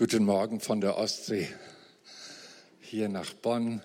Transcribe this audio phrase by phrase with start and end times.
[0.00, 1.46] Guten Morgen von der Ostsee
[2.80, 3.82] hier nach Bonn.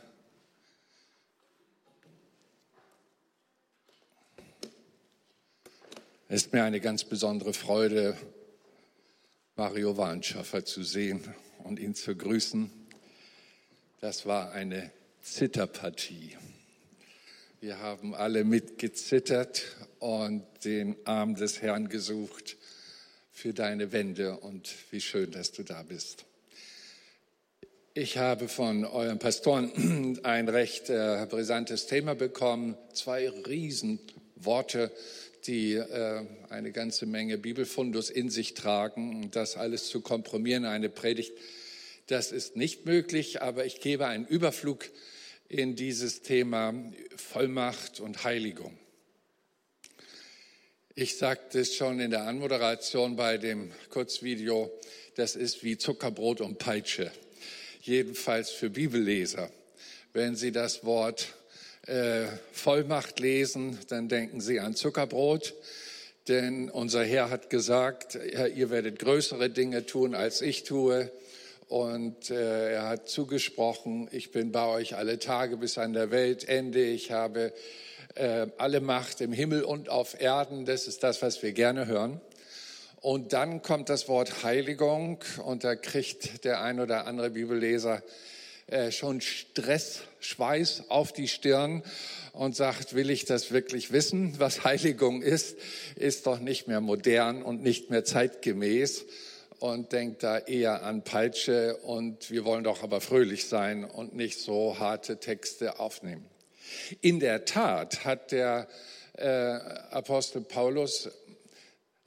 [6.30, 8.16] Es ist mir eine ganz besondere Freude,
[9.58, 11.22] Mario Warnschaffer zu sehen
[11.66, 12.72] und ihn zu grüßen.
[14.00, 14.92] Das war eine
[15.22, 16.38] Zitterpartie.
[17.60, 19.64] Wir haben alle mitgezittert
[20.00, 22.56] und den Arm des Herrn gesucht
[23.36, 26.24] für deine Wende und wie schön, dass du da bist.
[27.94, 34.90] Ich habe von euren Pastoren ein recht äh, brisantes Thema bekommen, zwei Riesenworte,
[35.48, 39.30] die äh, eine ganze Menge Bibelfundus in sich tragen.
[39.32, 41.34] Das alles zu komprimieren, eine Predigt,
[42.08, 44.90] das ist nicht möglich, aber ich gebe einen Überflug
[45.50, 46.74] in dieses Thema
[47.18, 48.78] Vollmacht und Heiligung.
[50.98, 54.72] Ich sagte es schon in der Anmoderation bei dem Kurzvideo,
[55.16, 57.12] das ist wie Zuckerbrot und Peitsche,
[57.82, 59.50] jedenfalls für Bibelleser.
[60.14, 61.34] Wenn Sie das Wort
[61.86, 65.54] äh, Vollmacht lesen, dann denken Sie an Zuckerbrot,
[66.30, 71.12] denn unser Herr hat gesagt, ihr werdet größere Dinge tun, als ich tue.
[71.68, 76.86] Und äh, er hat zugesprochen, ich bin bei euch alle Tage bis an der Weltende.
[76.86, 77.52] Ich habe
[78.16, 80.66] äh, alle Macht im Himmel und auf Erden.
[80.66, 82.22] Das ist das, was wir gerne hören.
[83.02, 88.02] Und dann kommt das Wort Heiligung und da kriegt der ein oder andere Bibelleser
[88.68, 91.84] äh, schon Stress, Schweiß auf die Stirn
[92.34, 94.40] und sagt, will ich das wirklich wissen?
[94.40, 95.56] Was Heiligung ist,
[95.96, 99.06] ist doch nicht mehr modern und nicht mehr zeitgemäß
[99.60, 104.40] und denkt da eher an Peitsche und wir wollen doch aber fröhlich sein und nicht
[104.40, 106.26] so harte Texte aufnehmen.
[107.02, 108.68] In der Tat hat der
[109.18, 111.10] äh, Apostel Paulus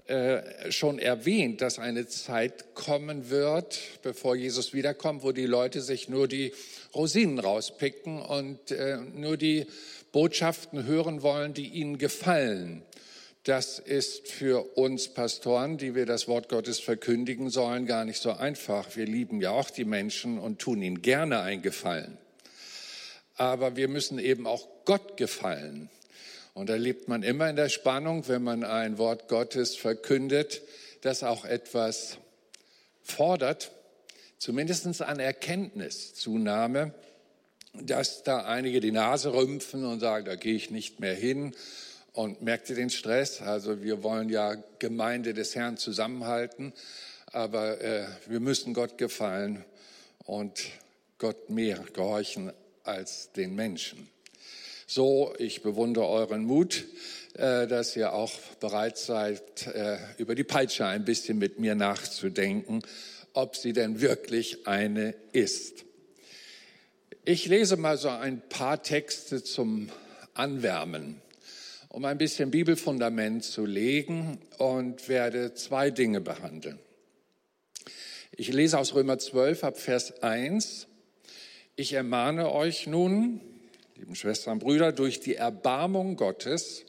[0.08, 6.08] äh, schon erwähnt, dass eine Zeit kommen wird, bevor Jesus wiederkommt, wo die Leute sich
[6.08, 6.52] nur die
[6.94, 9.66] Rosinen rauspicken und äh, nur die
[10.12, 12.82] Botschaften hören wollen, die ihnen gefallen.
[13.44, 18.32] Das ist für uns Pastoren, die wir das Wort Gottes verkündigen sollen, gar nicht so
[18.32, 18.96] einfach.
[18.96, 22.18] Wir lieben ja auch die Menschen und tun ihnen gerne einen Gefallen.
[23.38, 25.88] Aber wir müssen eben auch Gott gefallen.
[26.54, 30.60] Und da lebt man immer in der Spannung, wenn man ein Wort Gottes verkündet,
[31.02, 32.18] das auch etwas
[33.00, 33.70] fordert,
[34.38, 36.92] zumindest an Erkenntniszunahme,
[37.74, 41.54] dass da einige die Nase rümpfen und sagen, da gehe ich nicht mehr hin.
[42.12, 43.40] Und merkt ihr den Stress?
[43.40, 46.72] Also wir wollen ja Gemeinde des Herrn zusammenhalten,
[47.26, 49.64] aber äh, wir müssen Gott gefallen
[50.24, 50.60] und
[51.18, 52.52] Gott mehr gehorchen
[52.88, 54.08] als den Menschen.
[54.86, 56.86] So, ich bewundere euren Mut,
[57.34, 62.82] äh, dass ihr auch bereit seid, äh, über die Peitsche ein bisschen mit mir nachzudenken,
[63.34, 65.84] ob sie denn wirklich eine ist.
[67.24, 69.90] Ich lese mal so ein paar Texte zum
[70.32, 71.20] Anwärmen,
[71.90, 76.78] um ein bisschen Bibelfundament zu legen und werde zwei Dinge behandeln.
[78.40, 80.86] Ich lese aus Römer 12 ab Vers 1.
[81.80, 83.40] Ich ermahne euch nun,
[83.94, 86.84] lieben Schwestern und Brüder, durch die Erbarmung Gottes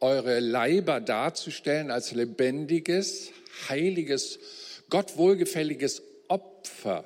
[0.00, 3.30] eure Leiber darzustellen als lebendiges,
[3.68, 4.40] heiliges,
[4.90, 7.04] Gott wohlgefälliges Opfer,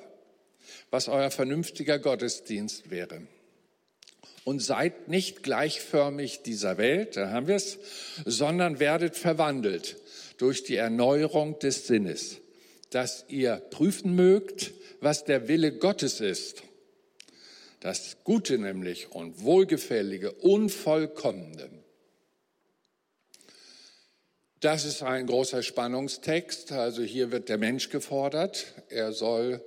[0.89, 3.21] was euer vernünftiger Gottesdienst wäre.
[4.43, 7.77] Und seid nicht gleichförmig dieser Welt, da haben wir es,
[8.25, 9.97] sondern werdet verwandelt
[10.39, 12.37] durch die Erneuerung des Sinnes,
[12.89, 14.73] dass ihr prüfen mögt,
[15.03, 16.63] was der Wille Gottes ist
[17.83, 21.69] das Gute nämlich und Wohlgefällige, Unvollkommene.
[24.61, 26.71] Das ist ein großer Spannungstext.
[26.71, 28.67] Also hier wird der Mensch gefordert.
[28.87, 29.61] Er soll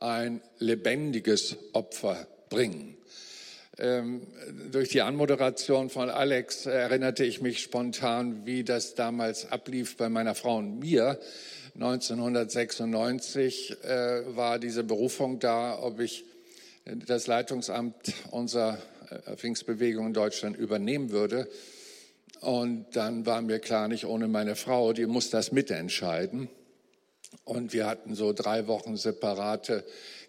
[0.00, 2.96] ein lebendiges Opfer bringen.
[3.78, 4.26] Ähm,
[4.72, 10.34] durch die Anmoderation von Alex erinnerte ich mich spontan, wie das damals ablief bei meiner
[10.34, 11.20] Frau und mir.
[11.80, 16.26] 1996 äh, war diese Berufung da, ob ich
[16.84, 18.76] das Leitungsamt unserer
[19.08, 21.48] äh, Pfingstbewegung in Deutschland übernehmen würde.
[22.42, 26.50] Und dann war mir klar, nicht ohne meine Frau, die muss das mitentscheiden.
[27.44, 29.82] Und wir hatten so drei Wochen separate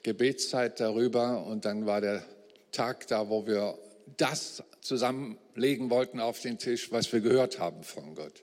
[0.03, 1.45] Gebetszeit darüber.
[1.45, 2.23] Und dann war der
[2.71, 3.77] Tag da, wo wir
[4.15, 8.41] das zusammenlegen wollten auf den Tisch, was wir gehört haben von Gott.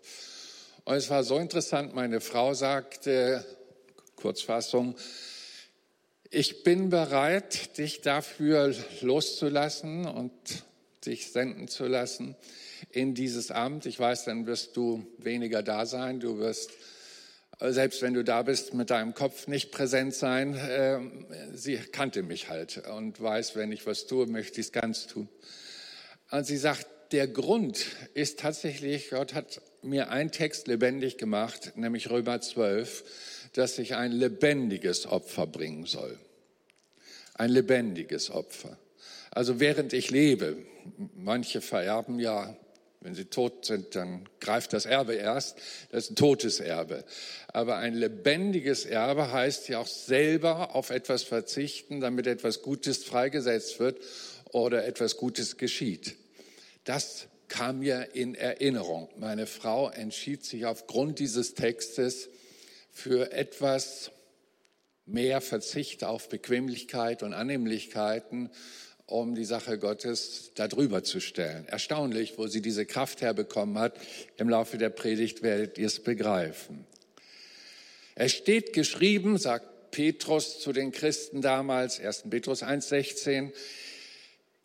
[0.89, 3.45] Und es war so interessant, meine Frau sagte,
[4.17, 4.97] Kurzfassung,
[6.31, 10.33] ich bin bereit, dich dafür loszulassen und
[11.05, 12.37] dich senden zu lassen
[12.91, 13.85] in dieses Amt.
[13.85, 16.21] Ich weiß, dann wirst du weniger da sein.
[16.21, 16.71] Du wirst
[17.61, 20.55] selbst wenn du da bist, mit deinem Kopf nicht präsent sein.
[20.55, 21.01] Äh,
[21.53, 25.29] sie kannte mich halt und weiß, wenn ich was tue, möchte ich es ganz tun.
[26.31, 27.85] Und sie sagt, der Grund
[28.15, 33.05] ist tatsächlich, Gott hat mir einen Text lebendig gemacht, nämlich Römer 12,
[33.53, 36.19] dass ich ein lebendiges Opfer bringen soll.
[37.35, 38.79] Ein lebendiges Opfer.
[39.31, 40.57] Also während ich lebe,
[41.15, 42.57] manche vererben ja,
[43.01, 45.57] wenn sie tot sind, dann greift das Erbe erst.
[45.91, 47.05] Das ist ein totes Erbe.
[47.47, 53.79] Aber ein lebendiges Erbe heißt ja auch selber auf etwas verzichten, damit etwas Gutes freigesetzt
[53.79, 54.01] wird
[54.51, 56.17] oder etwas Gutes geschieht.
[56.85, 59.09] Das kam mir in Erinnerung.
[59.17, 62.29] Meine Frau entschied sich aufgrund dieses Textes
[62.91, 64.11] für etwas
[65.07, 68.51] mehr Verzicht auf Bequemlichkeit und Annehmlichkeiten,
[69.07, 71.67] um die Sache Gottes darüber zu stellen.
[71.67, 73.99] Erstaunlich, wo sie diese Kraft herbekommen hat.
[74.37, 76.85] Im Laufe der Predigt werdet ihr es begreifen.
[78.15, 82.25] Es steht geschrieben, sagt Petrus zu den Christen damals, 1.
[82.29, 83.53] Petrus 1,16,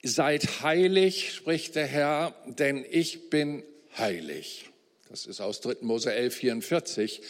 [0.06, 3.64] Seid heilig, spricht der Herr, denn ich bin
[3.98, 4.70] heilig.
[5.10, 5.78] Das ist aus 3.
[5.80, 7.22] Mose 11, 44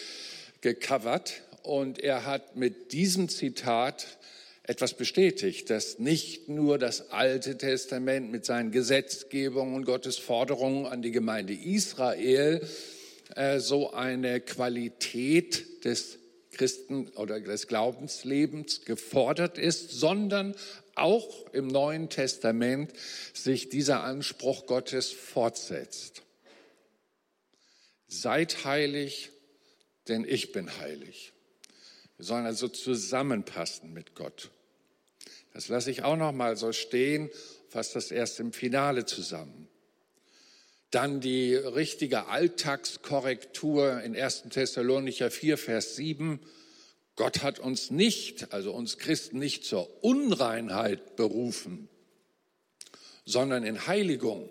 [0.61, 1.43] gecovert.
[1.61, 4.17] Und er hat mit diesem Zitat
[4.63, 11.03] etwas bestätigt, dass nicht nur das Alte Testament mit seinen Gesetzgebungen und Gottes Forderungen an
[11.03, 12.67] die Gemeinde Israel
[13.35, 16.17] äh, so eine Qualität des
[16.53, 20.55] Christen oder des Glaubenslebens gefordert ist, sondern
[20.95, 22.93] auch im Neuen Testament
[23.33, 26.21] sich dieser Anspruch Gottes fortsetzt.
[28.07, 29.31] Seid heilig,
[30.07, 31.33] denn ich bin heilig.
[32.17, 34.51] Wir sollen also zusammenpassen mit Gott.
[35.53, 37.29] Das lasse ich auch noch mal so stehen,
[37.69, 39.67] fast das erst im Finale zusammen.
[40.93, 44.43] Dann die richtige Alltagskorrektur in 1.
[44.51, 46.39] Thessalonicher 4, Vers 7.
[47.15, 51.89] Gott hat uns nicht, also uns Christen nicht zur Unreinheit berufen,
[53.25, 54.47] sondern in Heiligung.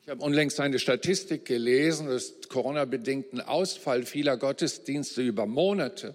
[0.00, 6.14] Ich habe unlängst eine Statistik gelesen des Corona-bedingten Ausfall vieler Gottesdienste über Monate.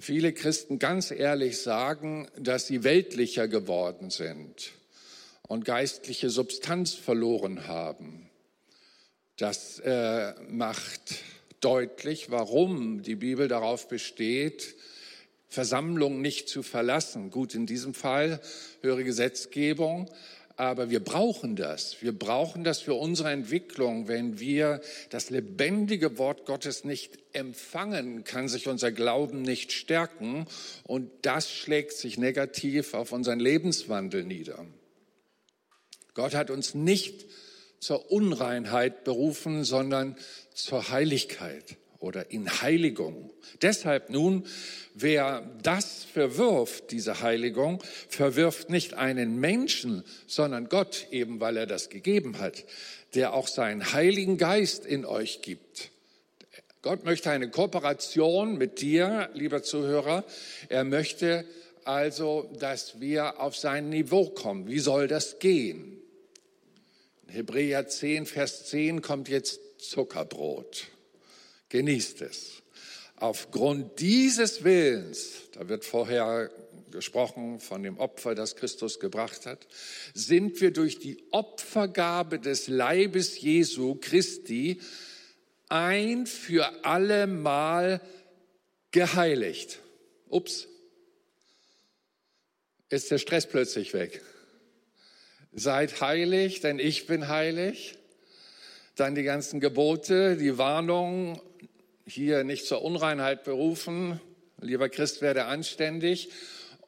[0.00, 4.72] Viele Christen ganz ehrlich sagen, dass sie weltlicher geworden sind
[5.48, 8.30] und geistliche Substanz verloren haben.
[9.36, 11.16] Das äh, macht
[11.60, 14.76] deutlich, warum die Bibel darauf besteht,
[15.48, 17.30] Versammlungen nicht zu verlassen.
[17.30, 18.40] Gut, in diesem Fall
[18.82, 20.10] höhere Gesetzgebung,
[20.56, 22.02] aber wir brauchen das.
[22.02, 24.08] Wir brauchen das für unsere Entwicklung.
[24.08, 30.46] Wenn wir das lebendige Wort Gottes nicht empfangen, kann sich unser Glauben nicht stärken
[30.82, 34.66] und das schlägt sich negativ auf unseren Lebenswandel nieder.
[36.18, 37.26] Gott hat uns nicht
[37.78, 40.16] zur Unreinheit berufen, sondern
[40.52, 43.30] zur Heiligkeit oder in Heiligung.
[43.62, 44.44] Deshalb nun,
[44.94, 51.88] wer das verwirft, diese Heiligung, verwirft nicht einen Menschen, sondern Gott, eben weil er das
[51.88, 52.64] gegeben hat,
[53.14, 55.92] der auch seinen Heiligen Geist in euch gibt.
[56.82, 60.24] Gott möchte eine Kooperation mit dir, lieber Zuhörer.
[60.68, 61.44] Er möchte
[61.84, 64.66] also, dass wir auf sein Niveau kommen.
[64.66, 65.94] Wie soll das gehen?
[67.28, 70.86] Hebräer 10, Vers 10 kommt jetzt Zuckerbrot.
[71.68, 72.62] Genießt es.
[73.16, 76.50] Aufgrund dieses Willens, da wird vorher
[76.90, 79.66] gesprochen von dem Opfer, das Christus gebracht hat,
[80.14, 84.80] sind wir durch die Opfergabe des Leibes Jesu Christi
[85.68, 88.00] ein für alle Mal
[88.90, 89.80] geheiligt.
[90.28, 90.66] Ups,
[92.88, 94.22] ist der Stress plötzlich weg.
[95.52, 97.96] Seid heilig, denn ich bin heilig.
[98.96, 101.40] Dann die ganzen Gebote, die Warnung,
[102.06, 104.20] hier nicht zur Unreinheit berufen,
[104.60, 106.30] lieber Christ werde anständig.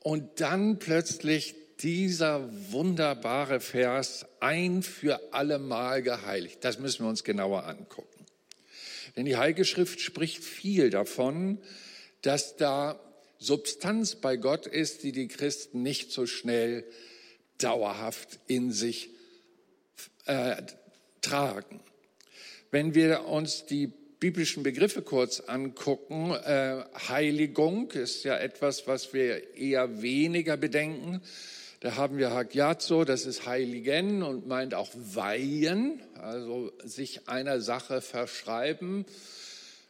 [0.01, 6.59] Und dann plötzlich dieser wunderbare Vers, ein für alle Mal geheiligt.
[6.63, 8.27] Das müssen wir uns genauer angucken.
[9.17, 11.59] Denn die Heilige Schrift spricht viel davon,
[12.23, 13.01] dass da
[13.39, 16.85] Substanz bei Gott ist, die die Christen nicht so schnell
[17.63, 19.11] dauerhaft in sich
[20.27, 20.57] äh,
[21.21, 21.81] tragen.
[22.71, 23.87] Wenn wir uns die
[24.21, 31.23] biblischen Begriffe kurz angucken, äh, Heiligung ist ja etwas, was wir eher weniger bedenken.
[31.81, 38.03] Da haben wir Hagiazo, das ist Heiligen und meint auch weihen, also sich einer Sache
[38.03, 39.07] verschreiben.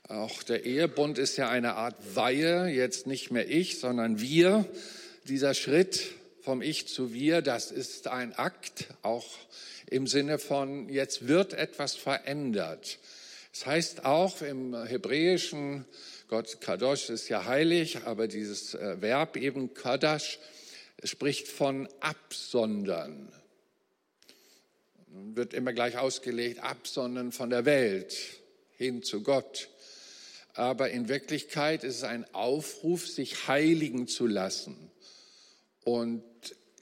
[0.07, 4.67] Auch der Ehebund ist ja eine Art Weihe, jetzt nicht mehr ich, sondern wir.
[5.29, 6.01] Dieser Schritt
[6.43, 9.27] vom Ich zu Wir, das ist ein Akt, auch
[9.91, 12.99] im Sinne von, jetzt wird etwas verändert.
[13.53, 15.85] Es heißt auch im Hebräischen,
[16.29, 20.39] Gott Kadosh ist ja heilig, aber dieses äh, Verb eben Kadash
[21.03, 23.33] spricht von absondern.
[25.09, 28.17] Wird immer gleich ausgelegt, absondern von der Welt
[28.77, 29.69] hin zu Gott.
[30.55, 34.91] Aber in Wirklichkeit ist es ein Aufruf, sich heiligen zu lassen.
[35.83, 36.23] Und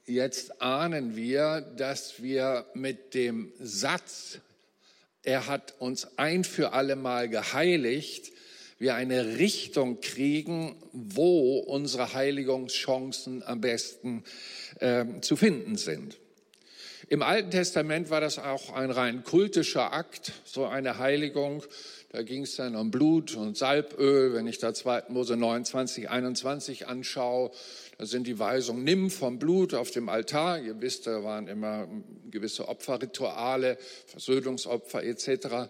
[0.08, 4.38] jetzt ahnen wir, dass wir mit dem Satz,
[5.22, 8.32] er hat uns ein für alle Mal geheiligt,
[8.78, 14.24] wir eine Richtung kriegen, wo unsere Heiligungschancen am besten
[14.80, 16.16] äh, zu finden sind.
[17.10, 21.64] Im Alten Testament war das auch ein rein kultischer Akt, so eine Heiligung.
[22.10, 24.34] Da ging es dann um Blut und Salböl.
[24.34, 25.04] Wenn ich da 2.
[25.08, 27.50] Mose 29, 21 anschaue,
[27.98, 30.60] da sind die Weisungen, nimm vom Blut auf dem Altar.
[30.60, 31.88] Ihr wisst, da waren immer
[32.30, 33.76] gewisse Opferrituale,
[34.06, 35.68] Versöhnungsopfer etc.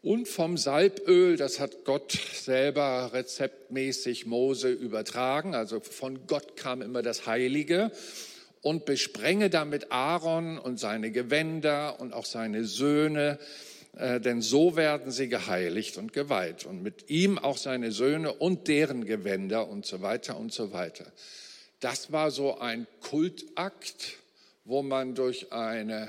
[0.00, 5.56] Und vom Salböl, das hat Gott selber rezeptmäßig Mose übertragen.
[5.56, 7.90] Also von Gott kam immer das Heilige
[8.62, 13.40] und besprenge damit Aaron und seine Gewänder und auch seine Söhne,
[13.96, 18.68] äh, denn so werden sie geheiligt und geweiht und mit ihm auch seine Söhne und
[18.68, 21.06] deren Gewänder und so weiter und so weiter.
[21.80, 24.16] Das war so ein Kultakt,
[24.64, 26.08] wo man durch eine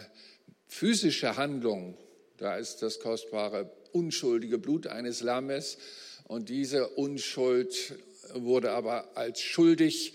[0.68, 1.98] physische Handlung,
[2.38, 5.78] da ist das kostbare unschuldige Blut eines Lammes
[6.26, 7.96] und diese Unschuld
[8.34, 10.14] wurde aber als schuldig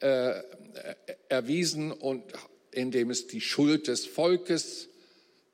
[0.00, 0.42] äh,
[1.28, 2.22] erwiesen und
[2.70, 4.88] indem es die Schuld des Volkes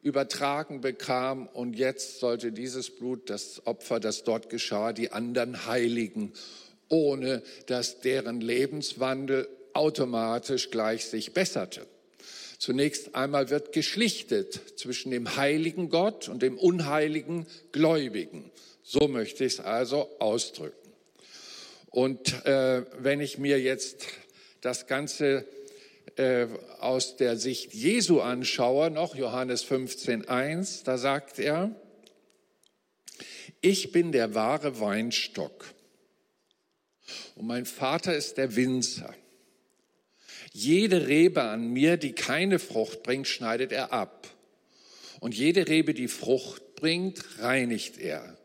[0.03, 1.47] übertragen bekam.
[1.47, 6.33] Und jetzt sollte dieses Blut, das Opfer, das dort geschah, die anderen heiligen,
[6.93, 11.87] ohne dass deren Lebenswandel automatisch gleich sich besserte.
[12.59, 18.53] Zunächst einmal wird geschlichtet zwischen dem heiligen Gott und dem unheiligen Gläubigen.
[18.85, 20.93] So möchte ich es also ausdrücken.
[21.91, 24.05] Und äh, wenn ich mir jetzt
[24.61, 25.47] das Ganze
[26.17, 26.47] äh,
[26.79, 31.75] aus der Sicht Jesu anschaue, noch Johannes 15.1, da sagt er,
[33.63, 35.65] ich bin der wahre Weinstock
[37.35, 39.15] und mein Vater ist der Winzer.
[40.53, 44.29] Jede Rebe an mir, die keine Frucht bringt, schneidet er ab.
[45.21, 48.37] Und jede Rebe, die Frucht bringt, reinigt er,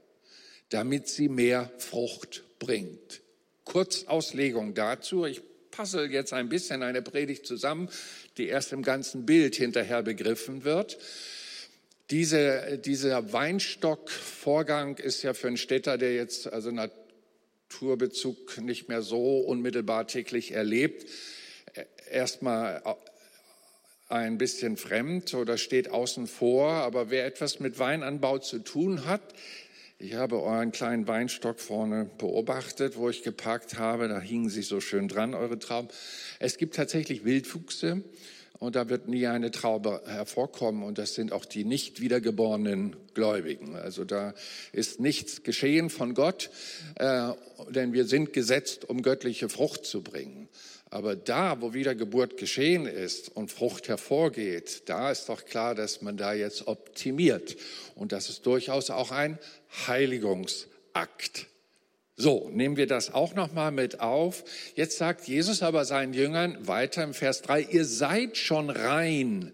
[0.69, 3.21] damit sie mehr Frucht bringt.
[3.65, 5.25] Kurzauslegung dazu.
[5.25, 7.89] Ich puzzle jetzt ein bisschen eine Predigt zusammen,
[8.37, 10.97] die erst im ganzen Bild hinterher begriffen wird.
[12.09, 16.71] Diese, dieser Weinstockvorgang ist ja für einen Städter, der jetzt also
[17.69, 21.05] Naturbezug nicht mehr so unmittelbar täglich erlebt,
[22.09, 22.81] erstmal
[24.07, 26.71] ein bisschen fremd oder steht außen vor.
[26.71, 29.21] Aber wer etwas mit Weinanbau zu tun hat,
[29.99, 34.07] ich habe euren kleinen Weinstock vorne beobachtet, wo ich geparkt habe.
[34.07, 35.89] Da hingen sie so schön dran, eure Trauben.
[36.39, 38.03] Es gibt tatsächlich Wildfuchse
[38.59, 43.75] und da wird nie eine Traube hervorkommen und das sind auch die nicht wiedergeborenen Gläubigen.
[43.75, 44.33] Also da
[44.71, 46.49] ist nichts geschehen von Gott,
[46.95, 47.29] äh,
[47.69, 50.49] denn wir sind gesetzt, um göttliche Frucht zu bringen.
[50.89, 56.15] Aber da, wo Wiedergeburt geschehen ist und Frucht hervorgeht, da ist doch klar, dass man
[56.15, 57.57] da jetzt optimiert.
[57.95, 59.37] Und das ist durchaus auch ein
[59.87, 61.47] Heiligungsakt.
[62.19, 64.43] So, nehmen wir das auch nochmal mit auf.
[64.73, 69.53] Jetzt sagt Jesus aber seinen Jüngern weiter im Vers 3, ihr seid schon rein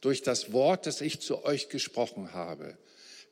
[0.00, 2.78] durch das Wort, das ich zu euch gesprochen habe.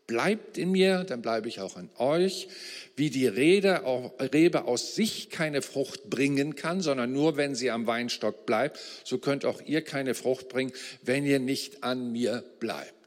[0.08, 2.48] Bleibt in mir, dann bleibe ich auch in euch.
[2.96, 3.82] Wie die Rede,
[4.18, 9.18] Rebe aus sich keine Frucht bringen kann, sondern nur, wenn sie am Weinstock bleibt, so
[9.18, 10.72] könnt auch ihr keine Frucht bringen,
[11.02, 13.01] wenn ihr nicht an mir bleibt.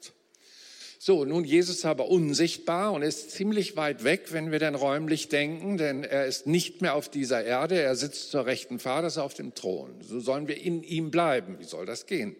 [1.08, 5.30] So, nun Jesus ist aber unsichtbar und ist ziemlich weit weg, wenn wir denn räumlich
[5.30, 9.36] denken, denn er ist nicht mehr auf dieser Erde, er sitzt zur rechten Vaters auf
[9.36, 10.02] dem Thron.
[10.02, 11.60] So sollen wir in ihm bleiben.
[11.60, 12.36] Wie soll das gehen?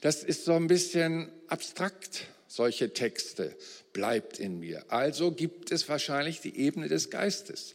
[0.00, 3.54] Das ist so ein bisschen abstrakt, solche Texte.
[3.92, 4.82] Bleibt in mir.
[4.88, 7.74] Also gibt es wahrscheinlich die Ebene des Geistes,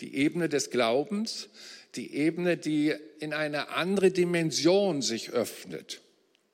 [0.00, 1.48] die Ebene des Glaubens,
[1.96, 6.00] die Ebene, die in eine andere Dimension sich öffnet.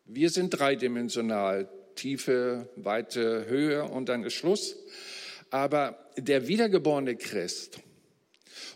[0.06, 1.68] Wir sind dreidimensional.
[1.94, 4.76] Tiefe, weite Höhe und dann ist Schluss.
[5.50, 7.80] Aber der wiedergeborene Christ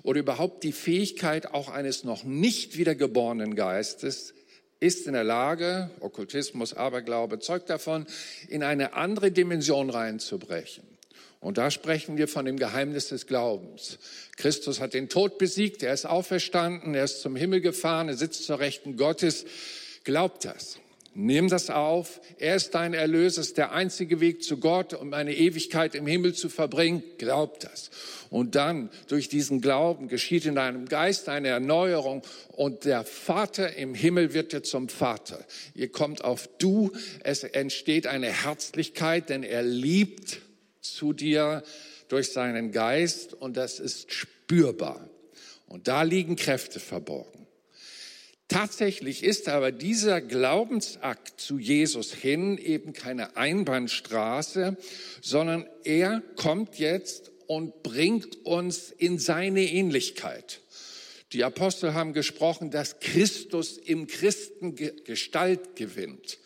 [0.02, 4.34] oder überhaupt die Fähigkeit auch eines noch nicht wiedergeborenen Geistes
[4.78, 8.06] ist in der Lage, Okkultismus, Aberglaube zeugt davon,
[8.48, 10.84] in eine andere Dimension reinzubrechen.
[11.40, 13.98] Und da sprechen wir von dem Geheimnis des Glaubens.
[14.36, 18.44] Christus hat den Tod besiegt, er ist auferstanden, er ist zum Himmel gefahren, er sitzt
[18.44, 19.44] zur Rechten Gottes.
[20.04, 20.78] Glaubt das.
[21.18, 22.20] Nimm das auf.
[22.38, 26.34] Er ist dein Erlöser, ist der einzige Weg zu Gott, um eine Ewigkeit im Himmel
[26.34, 27.02] zu verbringen.
[27.16, 27.88] Glaub das.
[28.28, 32.20] Und dann, durch diesen Glauben, geschieht in deinem Geist eine Erneuerung
[32.52, 35.42] und der Vater im Himmel wird dir zum Vater.
[35.74, 36.92] Ihr kommt auf du.
[37.24, 40.42] Es entsteht eine Herzlichkeit, denn er liebt
[40.82, 41.62] zu dir
[42.08, 45.08] durch seinen Geist und das ist spürbar.
[45.66, 47.45] Und da liegen Kräfte verborgen.
[48.48, 54.76] Tatsächlich ist aber dieser Glaubensakt zu Jesus hin eben keine Einbahnstraße,
[55.20, 60.60] sondern er kommt jetzt und bringt uns in seine Ähnlichkeit.
[61.32, 66.38] Die Apostel haben gesprochen, dass Christus im Christen Gestalt gewinnt.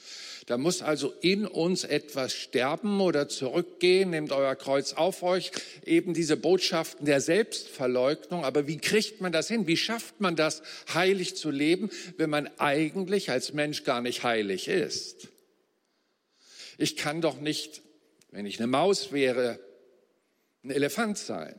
[0.50, 4.10] Da muss also in uns etwas sterben oder zurückgehen.
[4.10, 5.52] Nehmt euer Kreuz auf euch.
[5.86, 8.44] Eben diese Botschaften der Selbstverleugnung.
[8.44, 9.68] Aber wie kriegt man das hin?
[9.68, 14.66] Wie schafft man das, heilig zu leben, wenn man eigentlich als Mensch gar nicht heilig
[14.66, 15.28] ist?
[16.78, 17.82] Ich kann doch nicht,
[18.32, 19.60] wenn ich eine Maus wäre,
[20.64, 21.54] ein Elefant sein.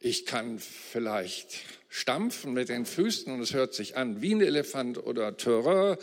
[0.00, 1.60] Ich kann vielleicht
[1.90, 5.98] stampfen mit den Füßen und es hört sich an wie ein Elefant oder Terrain,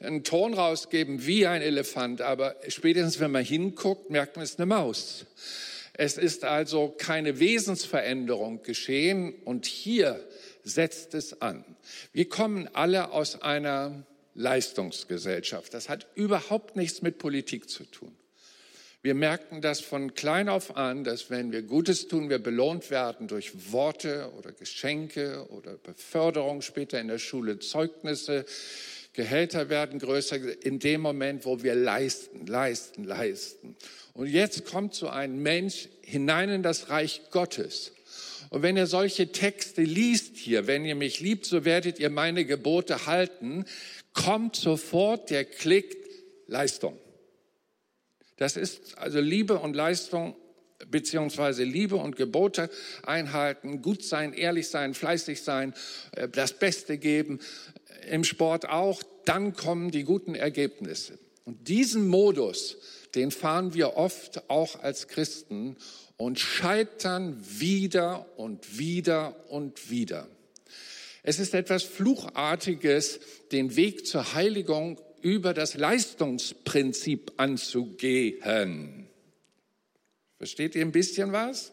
[0.00, 4.58] einen Ton rausgeben wie ein Elefant, aber spätestens wenn man hinguckt, merkt man, es ist
[4.58, 5.26] eine Maus.
[5.92, 10.26] Es ist also keine Wesensveränderung geschehen und hier
[10.64, 11.64] setzt es an.
[12.12, 15.72] Wir kommen alle aus einer Leistungsgesellschaft.
[15.72, 18.14] Das hat überhaupt nichts mit Politik zu tun.
[19.06, 23.28] Wir merken das von klein auf an, dass wenn wir Gutes tun, wir belohnt werden
[23.28, 28.44] durch Worte oder Geschenke oder Beförderung, später in der Schule Zeugnisse.
[29.12, 33.76] Gehälter werden größer in dem Moment, wo wir leisten, leisten, leisten.
[34.12, 37.92] Und jetzt kommt so ein Mensch hinein in das Reich Gottes.
[38.50, 42.44] Und wenn ihr solche Texte liest hier, wenn ihr mich liebt, so werdet ihr meine
[42.44, 43.66] Gebote halten,
[44.14, 45.96] kommt sofort der Klick
[46.48, 46.98] Leistung.
[48.36, 50.36] Das ist also Liebe und Leistung
[50.90, 52.70] beziehungsweise Liebe und Gebote
[53.02, 55.74] einhalten, gut sein, ehrlich sein, fleißig sein,
[56.12, 57.40] äh, das Beste geben,
[58.10, 61.18] im Sport auch, dann kommen die guten Ergebnisse.
[61.44, 62.76] Und diesen Modus,
[63.14, 65.76] den fahren wir oft auch als Christen
[66.16, 70.28] und scheitern wieder und wieder und wieder.
[71.22, 73.18] Es ist etwas Fluchartiges,
[73.50, 79.08] den Weg zur Heiligung über das Leistungsprinzip anzugehen.
[80.38, 81.72] Versteht ihr ein bisschen was?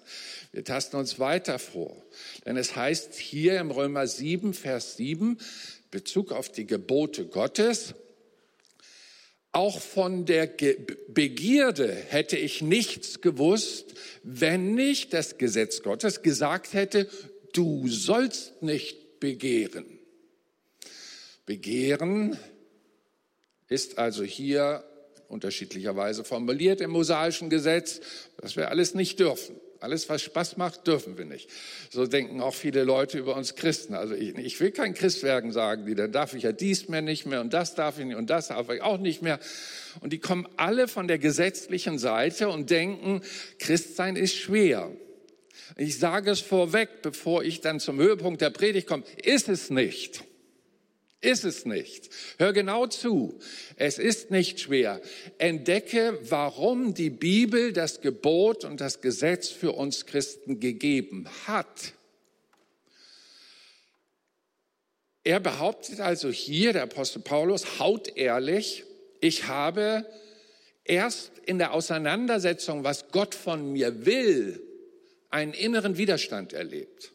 [0.52, 2.02] Wir tasten uns weiter vor.
[2.46, 5.38] Denn es heißt hier im Römer 7, Vers 7,
[5.92, 7.94] Bezug auf die Gebote Gottes,
[9.52, 10.78] auch von der Ge
[11.10, 17.08] Begierde hätte ich nichts gewusst, wenn nicht das Gesetz Gottes gesagt hätte,
[17.54, 19.86] du sollst nicht begehren.
[21.46, 22.40] Begehren
[23.74, 24.84] ist also hier
[25.28, 28.02] unterschiedlicherweise formuliert im mosaischen Gesetz,
[28.38, 29.56] dass wir alles nicht dürfen.
[29.80, 31.50] Alles, was Spaß macht, dürfen wir nicht.
[31.90, 33.96] So denken auch viele Leute über uns Christen.
[33.96, 35.94] Also ich, ich will kein Christ werden, sagen die.
[35.94, 38.48] Dann darf ich ja dies mehr nicht mehr und das darf ich nicht und das
[38.48, 39.40] darf ich auch nicht mehr.
[40.00, 43.24] Und die kommen alle von der gesetzlichen Seite und denken,
[43.60, 44.90] Christsein ist schwer.
[45.76, 50.24] Ich sage es vorweg, bevor ich dann zum Höhepunkt der Predigt komme, ist es nicht.
[51.24, 52.10] Ist es nicht.
[52.38, 53.40] Hör genau zu.
[53.78, 55.00] Es ist nicht schwer.
[55.38, 61.94] Entdecke, warum die Bibel das Gebot und das Gesetz für uns Christen gegeben hat.
[65.24, 68.84] Er behauptet also hier, der Apostel Paulus, haut ehrlich,
[69.22, 70.06] ich habe
[70.84, 74.62] erst in der Auseinandersetzung, was Gott von mir will,
[75.30, 77.14] einen inneren Widerstand erlebt.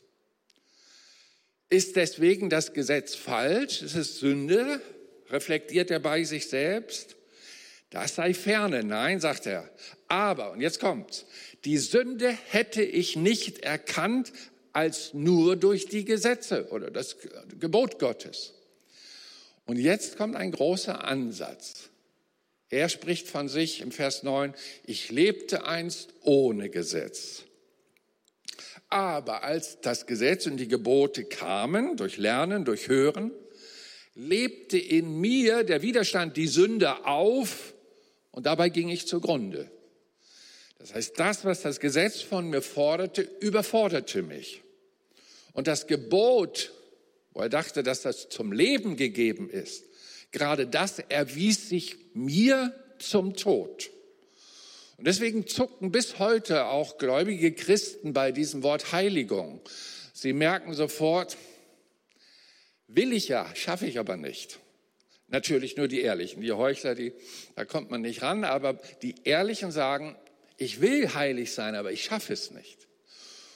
[1.71, 3.83] Ist deswegen das Gesetz falsch?
[3.83, 4.81] Ist es Sünde?
[5.31, 7.17] Reflektiert er bei sich selbst?
[7.91, 8.85] Das sei ferne.
[8.85, 9.69] Nein, sagt er.
[10.09, 11.27] Aber, und jetzt kommt's,
[11.65, 14.33] die Sünde hätte ich nicht erkannt
[14.73, 17.17] als nur durch die Gesetze oder das
[17.59, 18.55] Gebot Gottes.
[19.67, 21.91] Und jetzt kommt ein großer Ansatz.
[22.71, 24.55] Er spricht von sich im Vers 9,
[24.85, 27.45] ich lebte einst ohne Gesetz.
[28.89, 33.33] Aber als das Gesetz und die Gebote kamen, durch Lernen, durch Hören,
[34.15, 37.75] lebte in mir der Widerstand, die Sünde auf
[38.31, 39.71] und dabei ging ich zugrunde.
[40.79, 44.63] Das heißt, das, was das Gesetz von mir forderte, überforderte mich.
[45.53, 46.73] Und das Gebot,
[47.33, 49.85] wo er dachte, dass das zum Leben gegeben ist,
[50.31, 53.91] gerade das erwies sich mir zum Tod.
[54.99, 59.61] Und deswegen zucken bis heute auch gläubige Christen bei diesem Wort Heiligung.
[60.13, 61.37] Sie merken sofort,
[62.89, 64.59] will ich ja, schaffe ich aber nicht.
[65.29, 66.43] Natürlich nur die Ehrlichen.
[66.43, 67.13] Die Heuchler, die,
[67.55, 68.43] da kommt man nicht ran.
[68.43, 70.17] Aber die Ehrlichen sagen,
[70.57, 72.89] ich will heilig sein, aber ich schaffe es nicht.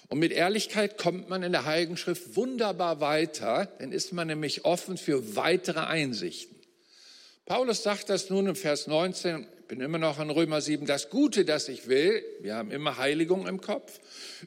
[0.08, 4.64] Und mit Ehrlichkeit kommt man in der Heiligen Schrift wunderbar weiter, dann ist man nämlich
[4.64, 6.54] offen für weitere Einsichten.
[7.46, 11.08] Paulus sagt das nun im Vers 19, ich bin immer noch in Römer 7, das
[11.08, 14.00] Gute, das ich will, wir haben immer Heiligung im Kopf,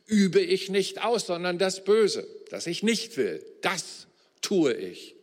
[0.05, 4.05] übe ich nicht aus, sondern das Böse, das ich nicht will, das
[4.43, 5.15] tue ich.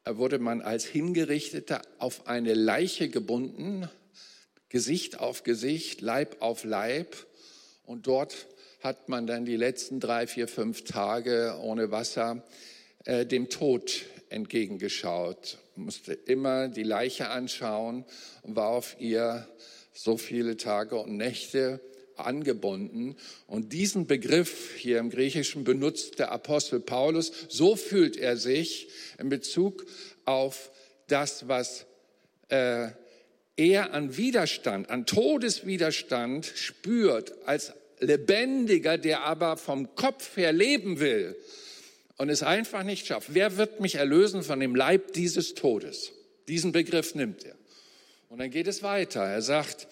[0.06, 3.89] äh, wurde man als Hingerichteter auf eine Leiche gebunden,
[4.69, 7.15] Gesicht auf Gesicht, Leib auf Leib.
[7.86, 8.47] Und dort
[8.82, 12.43] hat man dann die letzten drei, vier, fünf Tage ohne Wasser
[13.06, 18.03] äh, dem Tod entgegengeschaut, musste immer die Leiche anschauen
[18.41, 19.47] und war auf ihr
[19.93, 21.79] so viele Tage und Nächte
[22.15, 23.15] angebunden.
[23.47, 27.32] Und diesen Begriff hier im Griechischen benutzt der Apostel Paulus.
[27.49, 29.86] So fühlt er sich in Bezug
[30.25, 30.71] auf
[31.08, 31.86] das, was
[32.49, 32.89] äh,
[33.56, 41.36] er an Widerstand, an Todeswiderstand spürt, als Lebendiger, der aber vom Kopf her leben will
[42.17, 43.34] und es einfach nicht schafft.
[43.34, 46.12] Wer wird mich erlösen von dem Leib dieses Todes?
[46.47, 47.56] Diesen Begriff nimmt er.
[48.34, 49.22] Und dann geht es weiter.
[49.22, 49.88] Er sagt,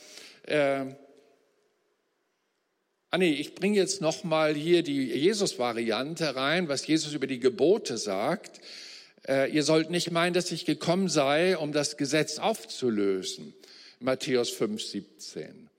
[0.48, 0.86] äh,
[3.12, 7.40] ah nee, ich bringe jetzt noch mal hier die Jesus-Variante rein, was Jesus über die
[7.40, 8.60] Gebote sagt.
[9.28, 13.54] Äh, ihr sollt nicht meinen, dass ich gekommen sei, um das Gesetz aufzulösen.
[14.00, 15.71] Matthäus 5, 17.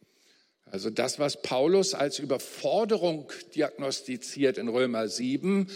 [0.73, 5.67] Also das, was Paulus als Überforderung diagnostiziert in Römer 7,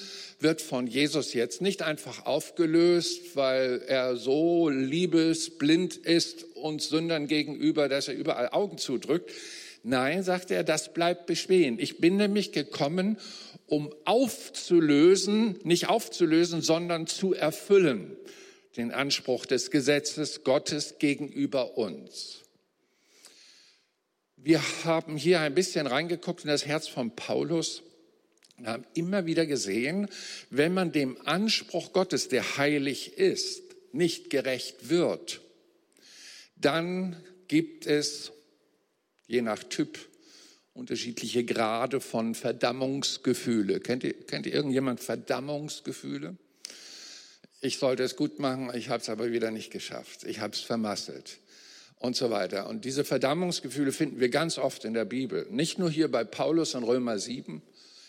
[0.40, 7.90] wird von Jesus jetzt nicht einfach aufgelöst, weil er so liebesblind ist uns Sündern gegenüber,
[7.90, 9.30] dass er überall Augen zudrückt.
[9.82, 11.78] Nein, sagt er, das bleibt bestehen.
[11.78, 13.18] Ich bin nämlich gekommen,
[13.66, 18.16] um aufzulösen, nicht aufzulösen, sondern zu erfüllen
[18.78, 22.45] den Anspruch des Gesetzes Gottes gegenüber uns.
[24.46, 27.82] Wir haben hier ein bisschen reingeguckt in das Herz von Paulus
[28.56, 30.08] und haben immer wieder gesehen,
[30.50, 35.40] wenn man dem Anspruch Gottes, der heilig ist, nicht gerecht wird,
[36.54, 38.30] dann gibt es
[39.26, 39.98] je nach Typ
[40.74, 43.80] unterschiedliche Grade von Verdammungsgefühle.
[43.80, 46.36] Kennt ihr, kennt ihr irgendjemand Verdammungsgefühle?
[47.62, 50.22] Ich sollte es gut machen, ich habe es aber wieder nicht geschafft.
[50.22, 51.40] Ich habe es vermasselt
[51.98, 52.68] und so weiter.
[52.68, 55.46] Und diese Verdammungsgefühle finden wir ganz oft in der Bibel.
[55.50, 57.62] Nicht nur hier bei Paulus in Römer 7.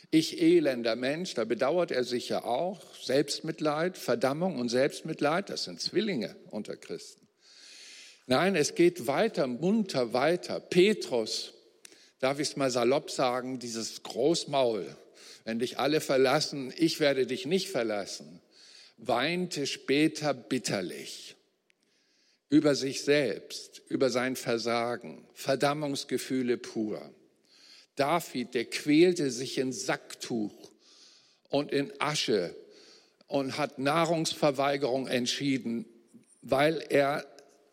[0.10, 2.82] Ich elender Mensch, da bedauert er sich ja auch.
[2.95, 7.28] Selbstmitleid, Verdammung und Selbstmitleid, das sind Zwillinge unter Christen.
[8.26, 10.60] Nein, es geht weiter, munter weiter.
[10.60, 11.54] Petrus,
[12.19, 14.86] darf ich es mal salopp sagen, dieses Großmaul,
[15.45, 18.41] wenn dich alle verlassen, ich werde dich nicht verlassen,
[18.97, 21.37] weinte später bitterlich
[22.50, 27.14] über sich selbst, über sein Versagen, Verdammungsgefühle pur.
[27.96, 30.54] David, der quälte sich in Sacktuch
[31.50, 32.56] und in Asche
[33.28, 35.86] und hat Nahrungsverweigerung entschieden,
[36.42, 37.26] weil er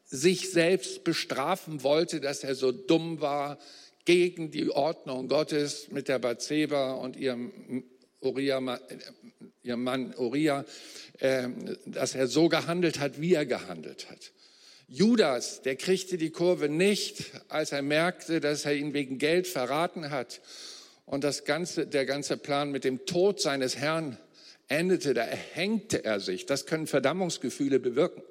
[0.05, 3.59] sich selbst bestrafen wollte, dass er so dumm war
[4.05, 7.85] gegen die Ordnung Gottes mit der Bathseba und ihrem
[8.21, 8.81] Uriah,
[9.63, 10.65] ihrem Mann Uriah,
[11.19, 11.49] äh,
[11.87, 14.33] dass er so gehandelt hat, wie er gehandelt hat.
[14.89, 20.11] Judas, der kriegte die Kurve nicht, als er merkte, dass er ihn wegen Geld verraten
[20.11, 20.41] hat.
[21.07, 24.19] Und das ganze, der ganze Plan mit dem Tod seines Herrn
[24.69, 26.47] endete, da erhängte er sich.
[26.47, 28.23] Das können Verdammungsgefühle bewirken.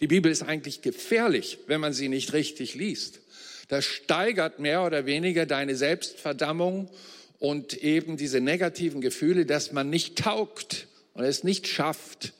[0.00, 3.20] Die Bibel ist eigentlich gefährlich, wenn man sie nicht richtig liest.
[3.68, 6.90] Das steigert mehr oder weniger deine Selbstverdammung
[7.38, 12.32] und eben diese negativen Gefühle, dass man nicht taugt und es nicht schafft,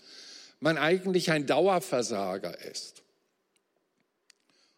[0.61, 3.03] man eigentlich ein Dauerversager ist.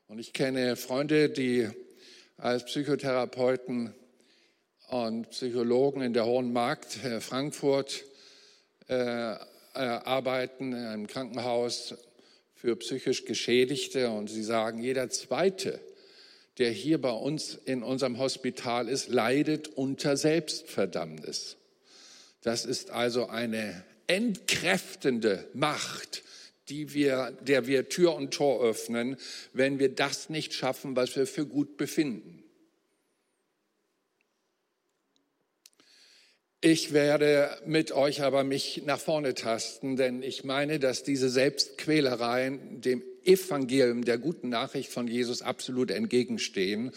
[0.08, 1.68] Und ich kenne Freunde, die
[2.36, 3.94] als Psychotherapeuten
[4.88, 8.04] und Psychologen in der Hohen Markt äh, Frankfurt
[8.88, 9.36] äh, äh,
[9.74, 11.94] arbeiten, in einem Krankenhaus
[12.54, 14.10] für psychisch Geschädigte.
[14.10, 15.80] Und sie sagen, jeder Zweite,
[16.58, 21.56] der hier bei uns in unserem Hospital ist, leidet unter Selbstverdammnis.
[22.42, 26.24] Das ist also eine entkräftende Macht,
[26.68, 29.16] die wir, der wir Tür und Tor öffnen,
[29.52, 32.42] wenn wir das nicht schaffen, was wir für gut befinden.
[36.60, 42.80] Ich werde mit euch aber mich nach vorne tasten, denn ich meine, dass diese Selbstquälereien
[42.80, 46.90] dem Evangelium der guten Nachricht von Jesus absolut entgegenstehen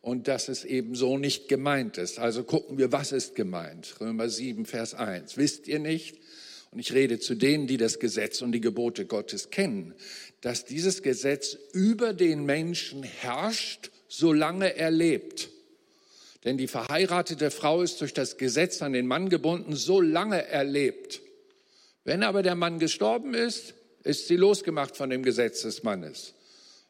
[0.00, 2.18] und dass es eben so nicht gemeint ist.
[2.18, 4.00] Also gucken wir, was ist gemeint?
[4.00, 5.36] Römer 7, Vers 1.
[5.36, 6.16] Wisst ihr nicht?
[6.74, 9.94] Und ich rede zu denen, die das Gesetz und die Gebote Gottes kennen,
[10.40, 15.50] dass dieses Gesetz über den Menschen herrscht, solange er lebt.
[16.42, 21.22] Denn die verheiratete Frau ist durch das Gesetz an den Mann gebunden, solange er lebt.
[22.02, 26.34] Wenn aber der Mann gestorben ist, ist sie losgemacht von dem Gesetz des Mannes.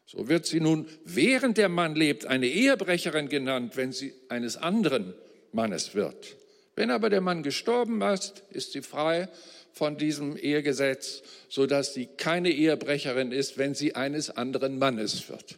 [0.07, 5.13] So wird sie nun, während der Mann lebt, eine Ehebrecherin genannt, wenn sie eines anderen
[5.53, 6.37] Mannes wird.
[6.75, 9.29] Wenn aber der Mann gestorben ist, ist sie frei
[9.75, 15.57] von diesem Ehegesetz, sodass sie keine Ehebrecherin ist, wenn sie eines anderen Mannes wird.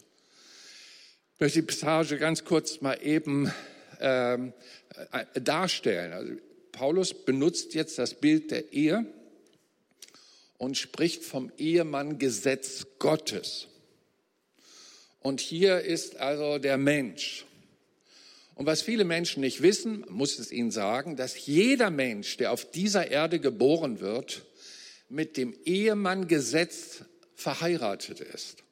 [1.34, 3.52] Ich möchte die Passage ganz kurz mal eben
[4.00, 4.52] ähm,
[5.12, 6.12] äh, darstellen.
[6.12, 6.32] Also
[6.72, 9.06] Paulus benutzt jetzt das Bild der Ehe
[10.58, 13.68] und spricht vom Ehemann Gesetz Gottes.
[15.20, 17.45] Und hier ist also der Mensch.
[18.56, 22.68] Und was viele Menschen nicht wissen, muss es ihnen sagen, dass jeder Mensch, der auf
[22.70, 24.46] dieser Erde geboren wird,
[25.10, 28.64] mit dem Ehemann Gesetz verheiratet ist.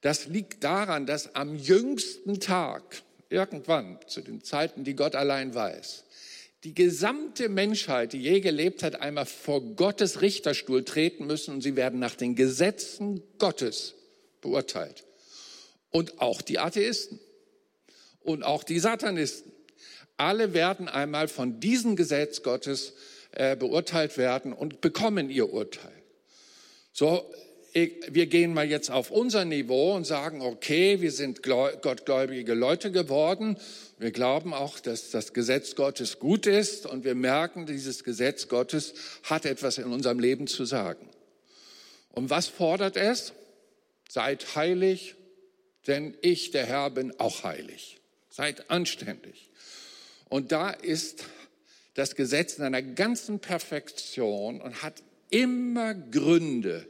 [0.00, 6.04] Das liegt daran, dass am jüngsten Tag, irgendwann, zu den Zeiten, die Gott allein weiß,
[6.62, 11.74] die gesamte Menschheit, die je gelebt hat, einmal vor Gottes Richterstuhl treten müssen und sie
[11.74, 13.94] werden nach den Gesetzen Gottes
[14.40, 15.04] beurteilt.
[15.90, 17.18] Und auch die Atheisten
[18.26, 19.52] und auch die Satanisten.
[20.16, 22.94] Alle werden einmal von diesem Gesetz Gottes
[23.32, 25.92] äh, beurteilt werden und bekommen ihr Urteil.
[26.92, 27.30] So
[28.08, 33.58] wir gehen mal jetzt auf unser Niveau und sagen, okay, wir sind gottgläubige Leute geworden.
[33.98, 38.94] Wir glauben auch, dass das Gesetz Gottes gut ist und wir merken, dieses Gesetz Gottes
[39.24, 41.06] hat etwas in unserem Leben zu sagen.
[42.12, 43.34] Und was fordert es?
[44.08, 45.16] Seid heilig,
[45.86, 48.00] denn ich, der Herr, bin auch heilig.
[48.36, 49.48] Seid anständig.
[50.28, 51.24] Und da ist
[51.94, 56.86] das Gesetz in einer ganzen Perfektion und hat immer Gründe,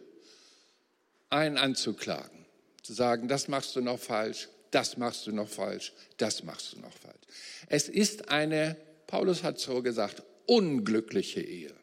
[1.30, 2.46] einen anzuklagen,
[2.82, 6.80] zu sagen, das machst du noch falsch, das machst du noch falsch, das machst du
[6.80, 7.22] noch falsch.
[7.68, 11.76] Es ist eine, Paulus hat so gesagt, unglückliche Ehe.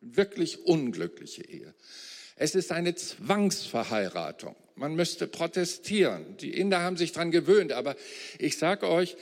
[0.00, 1.74] Wirklich unglückliche Ehe.
[2.36, 4.54] Es ist eine Zwangsverheiratung.
[4.74, 6.36] Man müsste protestieren.
[6.38, 7.96] Die Inder haben sich daran gewöhnt, aber
[8.38, 9.16] ich sage euch,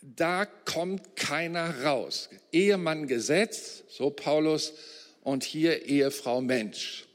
[0.00, 2.28] da kommt keiner raus.
[2.50, 4.74] Ehemann Gesetz, so Paulus,
[5.22, 7.06] und hier Ehefrau Mensch.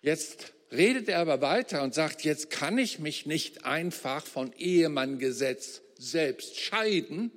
[0.00, 5.82] Jetzt redet er aber weiter und sagt, jetzt kann ich mich nicht einfach von Ehemanngesetz
[5.96, 7.30] selbst scheiden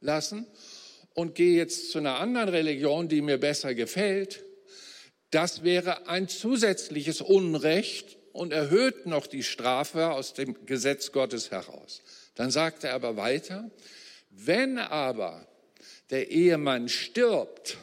[0.00, 0.46] lassen
[1.14, 4.44] und gehe jetzt zu einer anderen Religion, die mir besser gefällt.
[5.30, 12.02] Das wäre ein zusätzliches Unrecht und erhöht noch die Strafe aus dem Gesetz Gottes heraus.
[12.34, 13.70] Dann sagt er aber weiter,
[14.30, 15.46] wenn aber
[16.10, 17.78] der Ehemann stirbt,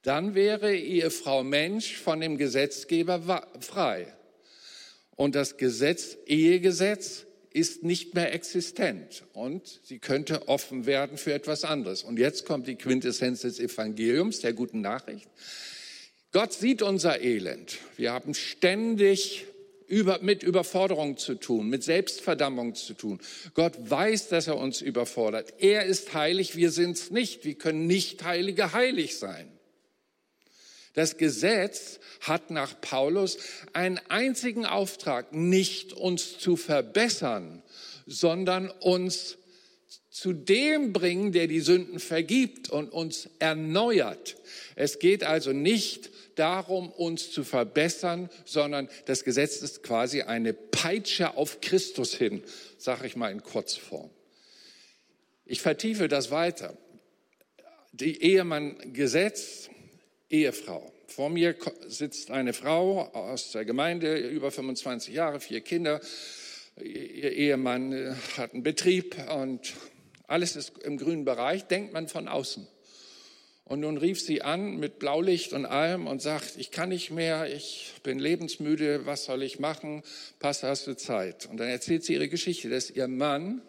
[0.00, 4.12] dann wäre Ehefrau Mensch von dem Gesetzgeber frei.
[5.16, 11.64] Und das Gesetz, Ehegesetz ist nicht mehr existent und sie könnte offen werden für etwas
[11.64, 12.02] anderes.
[12.02, 15.28] Und jetzt kommt die Quintessenz des Evangeliums, der guten Nachricht.
[16.36, 17.78] Gott sieht unser Elend.
[17.96, 19.46] Wir haben ständig
[19.86, 23.20] über, mit Überforderung zu tun, mit Selbstverdammung zu tun.
[23.54, 25.54] Gott weiß, dass er uns überfordert.
[25.60, 27.46] Er ist heilig, wir sind es nicht.
[27.46, 29.50] Wir können nicht Heilige heilig sein.
[30.92, 33.38] Das Gesetz hat nach Paulus
[33.72, 37.62] einen einzigen Auftrag, nicht uns zu verbessern,
[38.06, 39.38] sondern uns
[40.10, 44.36] zu dem bringen, der die Sünden vergibt und uns erneuert.
[44.74, 51.36] Es geht also nicht darum, uns zu verbessern, sondern das Gesetz ist quasi eine Peitsche
[51.36, 52.42] auf Christus hin,
[52.78, 54.10] sage ich mal in Kurzform.
[55.44, 56.76] Ich vertiefe das weiter.
[57.92, 59.70] Die Ehemann-Gesetz
[60.28, 60.92] Ehefrau.
[61.06, 61.54] Vor mir
[61.86, 66.00] sitzt eine Frau aus der Gemeinde, über 25 Jahre, vier Kinder,
[66.78, 69.72] Ihr Ehemann äh, hat einen Betrieb und
[70.26, 72.68] alles ist im grünen Bereich, denkt man von außen.
[73.66, 77.52] Und nun rief sie an mit Blaulicht und allem und sagt, ich kann nicht mehr,
[77.52, 80.04] ich bin lebensmüde, was soll ich machen?
[80.38, 81.46] Passt, hast du Zeit?
[81.46, 83.60] Und dann erzählt sie ihre Geschichte, dass ihr Mann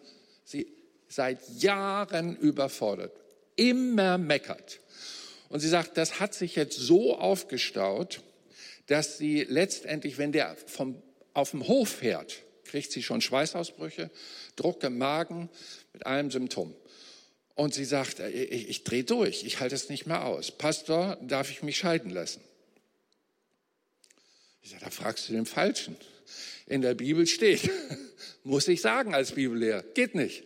[0.44, 0.68] sie
[1.08, 3.12] seit Jahren überfordert,
[3.56, 4.78] immer meckert.
[5.48, 8.20] Und sie sagt, das hat sich jetzt so aufgestaut,
[8.86, 11.02] dass sie letztendlich, wenn der vom,
[11.34, 14.10] auf dem Hof fährt, kriegt sie schon Schweißausbrüche,
[14.54, 15.48] Druck im Magen
[15.92, 16.72] mit allem Symptom.
[17.58, 20.52] Und sie sagt, ich, ich drehe durch, ich halte es nicht mehr aus.
[20.52, 22.40] Pastor, darf ich mich scheiden lassen?
[24.62, 25.96] Ich sage, da fragst du den Falschen.
[26.66, 27.68] In der Bibel steht,
[28.44, 30.44] muss ich sagen als Bibellehrer, geht nicht.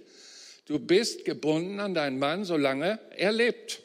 [0.65, 3.83] Du bist gebunden an deinen Mann, solange er lebt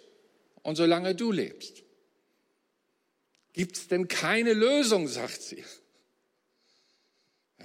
[0.61, 1.83] und solange du lebst.
[3.51, 5.65] Gibt es denn keine Lösung, sagt sie.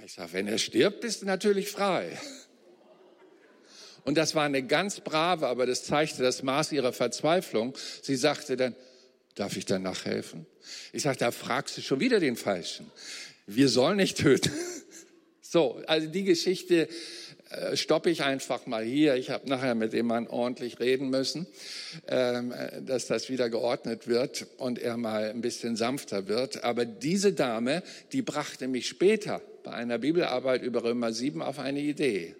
[0.03, 2.19] Ich sage, wenn er stirbt, bist du natürlich frei.
[4.03, 7.75] Und das war eine ganz brave, aber das zeigte das Maß ihrer Verzweiflung.
[8.01, 8.75] Sie sagte dann,
[9.35, 10.45] darf ich dann nachhelfen?
[10.91, 12.91] Ich sagte, da fragst du schon wieder den Falschen.
[13.47, 14.51] Wir sollen nicht töten.
[15.45, 16.87] So, also die Geschichte
[17.51, 19.15] äh, stoppe ich einfach mal hier.
[19.15, 21.45] Ich habe nachher mit dem Mann ordentlich reden müssen,
[22.07, 26.63] ähm, dass das wieder geordnet wird und er mal ein bisschen sanfter wird.
[26.63, 31.81] Aber diese Dame, die brachte mich später bei einer Bibelarbeit über Römer 7 auf eine
[31.81, 32.35] Idee.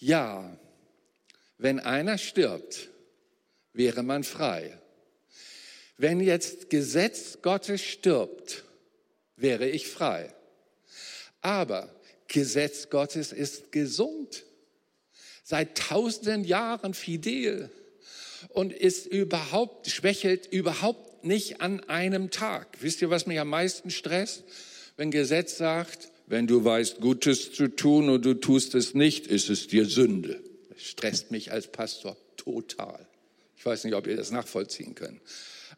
[0.00, 0.58] Ja,
[1.58, 2.88] wenn einer stirbt,
[3.74, 4.78] wäre man frei.
[5.98, 8.64] Wenn jetzt Gesetz Gottes stirbt,
[9.36, 10.34] wäre ich frei.
[11.42, 11.94] Aber
[12.28, 14.44] Gesetz Gottes ist gesund,
[15.42, 17.70] seit tausenden Jahren fidel
[18.48, 22.78] und ist überhaupt, schwächelt überhaupt nicht an einem Tag.
[22.80, 24.44] Wisst ihr, was mich am meisten stresst?
[24.96, 29.50] Wenn Gesetz sagt, wenn du weißt, Gutes zu tun und du tust es nicht, ist
[29.50, 30.40] es dir Sünde.
[30.68, 33.04] Das stresst mich als Pastor total.
[33.56, 35.20] Ich weiß nicht, ob ihr das nachvollziehen könnt.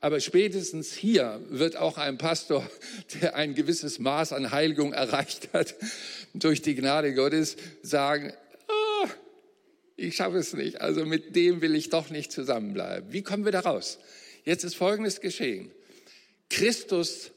[0.02, 2.68] Aber spätestens hier wird auch ein Pastor,
[3.22, 5.74] der ein gewisses Maß an Heiligung erreicht hat,
[6.34, 8.34] durch die Gnade Gottes sagen,
[8.68, 9.08] oh,
[9.96, 10.82] ich schaffe es nicht.
[10.82, 13.10] Also mit dem will ich doch nicht zusammenbleiben.
[13.10, 13.98] Wie kommen wir da raus?
[14.44, 15.70] Jetzt ist Folgendes geschehen.
[16.50, 17.30] Christus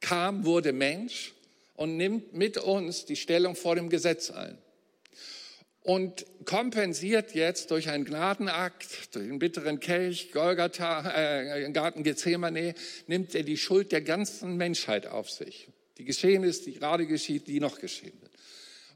[0.00, 1.32] kam, wurde Mensch
[1.80, 4.58] und nimmt mit uns die Stellung vor dem Gesetz ein.
[5.80, 12.74] Und kompensiert jetzt durch einen Gnadenakt, durch einen bitteren Kelch, Golgatha, äh, Garten Gethsemane,
[13.06, 15.68] nimmt er die Schuld der ganzen Menschheit auf sich.
[15.96, 18.32] Die geschehen ist, die gerade geschieht, die noch geschehen wird.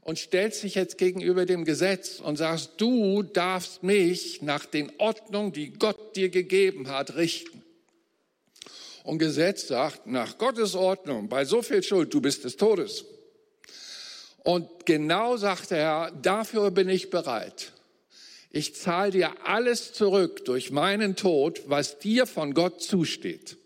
[0.01, 5.53] Und stellt sich jetzt gegenüber dem Gesetz und sagt, du darfst mich nach den Ordnungen,
[5.53, 7.64] die Gott dir gegeben hat, richten.
[9.05, 13.05] Und Gesetz sagt, nach Gottes Ordnung, bei so viel Schuld, du bist des Todes.
[14.43, 17.71] Und genau sagt der Herr, dafür bin ich bereit.
[18.49, 23.57] Ich zahle dir alles zurück durch meinen Tod, was dir von Gott zusteht.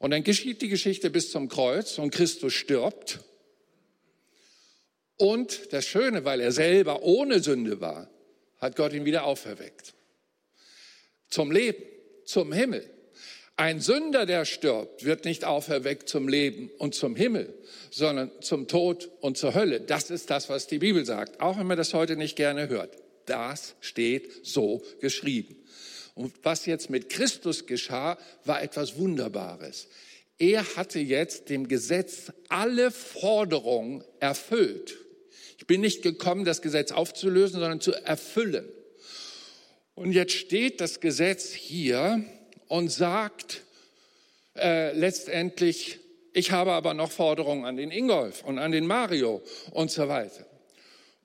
[0.00, 3.20] Und dann geschieht die Geschichte bis zum Kreuz und Christus stirbt.
[5.18, 8.10] Und das Schöne, weil er selber ohne Sünde war,
[8.58, 9.94] hat Gott ihn wieder auferweckt.
[11.28, 11.84] Zum Leben,
[12.24, 12.97] zum Himmel.
[13.60, 17.52] Ein Sünder, der stirbt, wird nicht auferweckt zum Leben und zum Himmel,
[17.90, 19.80] sondern zum Tod und zur Hölle.
[19.80, 22.96] Das ist das, was die Bibel sagt, auch wenn man das heute nicht gerne hört.
[23.26, 25.56] Das steht so geschrieben.
[26.14, 29.88] Und was jetzt mit Christus geschah, war etwas Wunderbares.
[30.38, 34.98] Er hatte jetzt dem Gesetz alle Forderungen erfüllt.
[35.58, 38.68] Ich bin nicht gekommen, das Gesetz aufzulösen, sondern zu erfüllen.
[39.96, 42.24] Und jetzt steht das Gesetz hier
[42.68, 43.62] und sagt
[44.56, 45.98] äh, letztendlich,
[46.32, 50.46] ich habe aber noch Forderungen an den Ingolf und an den Mario und so weiter.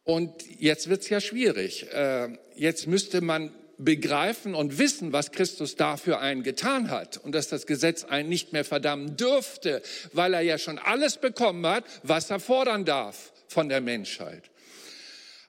[0.04, 1.88] Und jetzt wird's ja schwierig.
[1.94, 7.48] Äh, jetzt müsste man begreifen und wissen, was Christus dafür einen getan hat und dass
[7.48, 12.30] das Gesetz einen nicht mehr verdammen dürfte, weil er ja schon alles bekommen hat, was
[12.30, 14.44] er fordern darf von der Menschheit.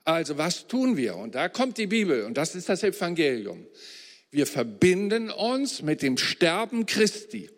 [0.05, 1.17] Also was tun wir?
[1.17, 3.67] Und da kommt die Bibel und das ist das Evangelium.
[4.35, 7.51] Wir verbinden uns mit dem Sterben Christi.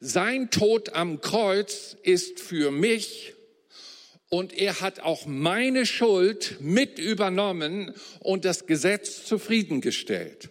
[0.00, 3.32] Sein Tod am Kreuz ist für mich
[4.28, 10.50] und er hat auch meine Schuld mit übernommen und das Gesetz zufriedengestellt.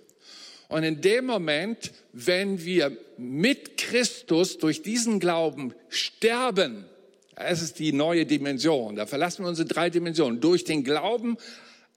[0.69, 6.85] Und in dem Moment, wenn wir mit Christus durch diesen Glauben sterben,
[7.35, 11.37] es ist die neue Dimension, da verlassen wir unsere drei Dimensionen, durch den Glauben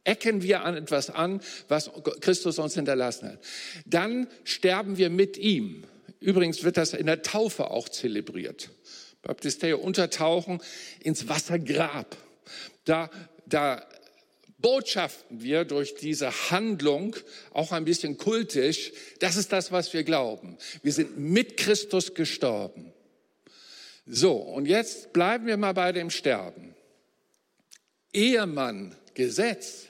[0.05, 1.91] ecken wir an etwas an, was
[2.21, 3.39] Christus uns hinterlassen hat.
[3.87, 5.85] Dann sterben wir mit ihm.
[6.21, 8.71] Übrigens wird das in der Taufe auch zelebriert.
[9.23, 10.61] Baptisteo untertauchen
[11.03, 12.17] ins Wassergrab.
[12.85, 13.11] Da,
[13.47, 13.87] da
[14.59, 17.17] botschaften wir durch diese Handlung
[17.53, 18.93] auch ein bisschen kultisch.
[19.19, 20.59] Das ist das, was wir glauben.
[20.83, 22.93] Wir sind mit Christus gestorben.
[24.07, 26.75] So, und jetzt bleiben wir mal bei dem Sterben.
[28.13, 29.87] Ehemann, Gesetz,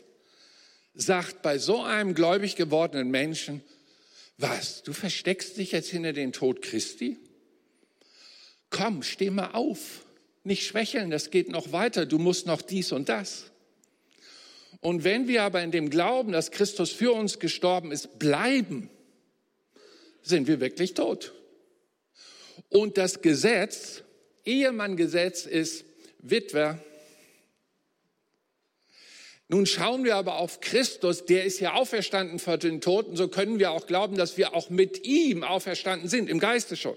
[0.95, 3.62] sagt bei so einem gläubig gewordenen Menschen,
[4.38, 7.18] was, du versteckst dich jetzt hinter den Tod Christi?
[8.70, 10.07] Komm, steh mal auf.
[10.45, 12.07] Nicht schwächeln, das geht noch weiter.
[12.07, 13.51] Du musst noch dies und das.
[14.80, 18.88] Und wenn wir aber in dem Glauben, dass Christus für uns gestorben ist, bleiben,
[20.22, 21.34] sind wir wirklich tot.
[22.70, 24.03] Und das Gesetz,
[24.45, 25.84] Ehemann-Gesetz ist
[26.20, 26.82] Witwer.
[29.51, 33.59] Nun schauen wir aber auf Christus, der ist ja auferstanden vor den Toten, so können
[33.59, 36.97] wir auch glauben, dass wir auch mit ihm auferstanden sind, im Geiste schon.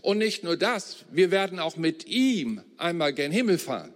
[0.00, 3.94] Und nicht nur das, wir werden auch mit ihm einmal gen Himmel fahren.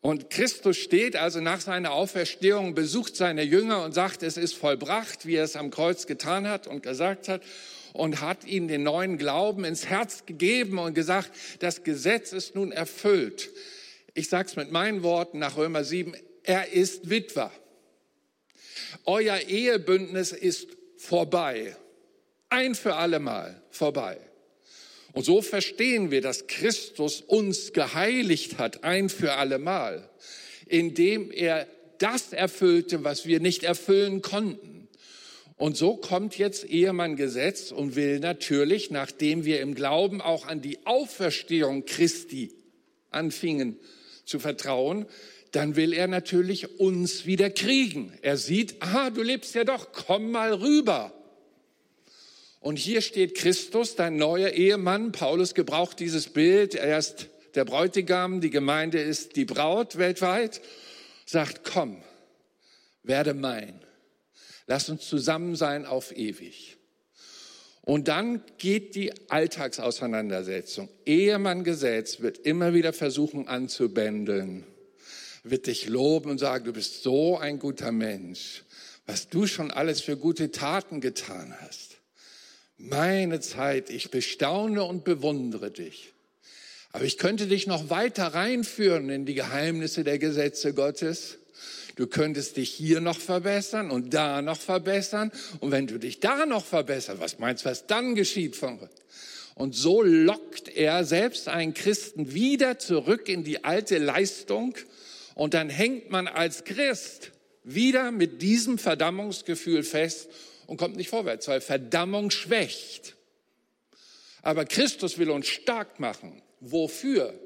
[0.00, 5.26] Und Christus steht also nach seiner Auferstehung, besucht seine Jünger und sagt, es ist vollbracht,
[5.26, 7.42] wie er es am Kreuz getan hat und gesagt hat
[7.92, 12.72] und hat ihnen den neuen Glauben ins Herz gegeben und gesagt, das Gesetz ist nun
[12.72, 13.50] erfüllt.
[14.14, 17.50] Ich sage es mit meinen Worten nach Römer 7, er ist Witwer.
[19.04, 21.74] Euer Ehebündnis ist vorbei.
[22.50, 24.18] Ein für allemal vorbei.
[25.14, 30.10] Und so verstehen wir, dass Christus uns geheiligt hat, ein für allemal,
[30.66, 31.66] indem er
[31.98, 34.88] das erfüllte, was wir nicht erfüllen konnten.
[35.56, 40.60] Und so kommt jetzt Ehemann Gesetz und will natürlich, nachdem wir im Glauben auch an
[40.60, 42.52] die Auferstehung Christi
[43.10, 43.78] anfingen
[44.24, 45.06] zu vertrauen,
[45.52, 48.16] dann will er natürlich uns wieder kriegen.
[48.22, 51.12] Er sieht, ah, du lebst ja doch, komm mal rüber.
[52.60, 55.12] Und hier steht Christus, dein neuer Ehemann.
[55.12, 56.74] Paulus gebraucht dieses Bild.
[56.74, 60.60] Er ist der Bräutigam, die Gemeinde ist die Braut weltweit.
[61.26, 62.02] Sagt, komm,
[63.02, 63.80] werde mein.
[64.66, 66.78] Lass uns zusammen sein auf ewig.
[67.84, 70.88] Und dann geht die Alltagsauseinandersetzung.
[71.04, 74.64] Ehemann-Gesetz wird immer wieder versuchen anzubändeln,
[75.42, 78.62] wird dich loben und sagen, du bist so ein guter Mensch,
[79.06, 81.96] was du schon alles für gute Taten getan hast.
[82.78, 86.12] Meine Zeit, ich bestaune und bewundere dich.
[86.92, 91.38] Aber ich könnte dich noch weiter reinführen in die Geheimnisse der Gesetze Gottes.
[91.96, 95.30] Du könntest dich hier noch verbessern und da noch verbessern.
[95.60, 98.90] Und wenn du dich da noch verbesserst, was meinst du, was dann geschieht von Gott?
[99.54, 104.74] Und so lockt er selbst einen Christen wieder zurück in die alte Leistung.
[105.34, 107.32] Und dann hängt man als Christ
[107.64, 110.28] wieder mit diesem Verdammungsgefühl fest
[110.66, 113.14] und kommt nicht vorwärts, weil Verdammung schwächt.
[114.42, 116.42] Aber Christus will uns stark machen.
[116.60, 117.38] Wofür?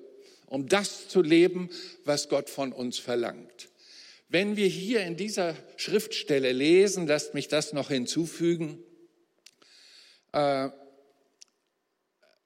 [0.46, 1.70] Um das zu leben,
[2.04, 3.68] was Gott von uns verlangt.
[4.28, 8.82] Wenn wir hier in dieser Schriftstelle lesen, lasst mich das noch hinzufügen,
[10.32, 10.68] äh,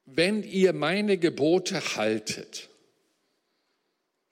[0.04, 2.68] wenn ihr meine Gebote haltet,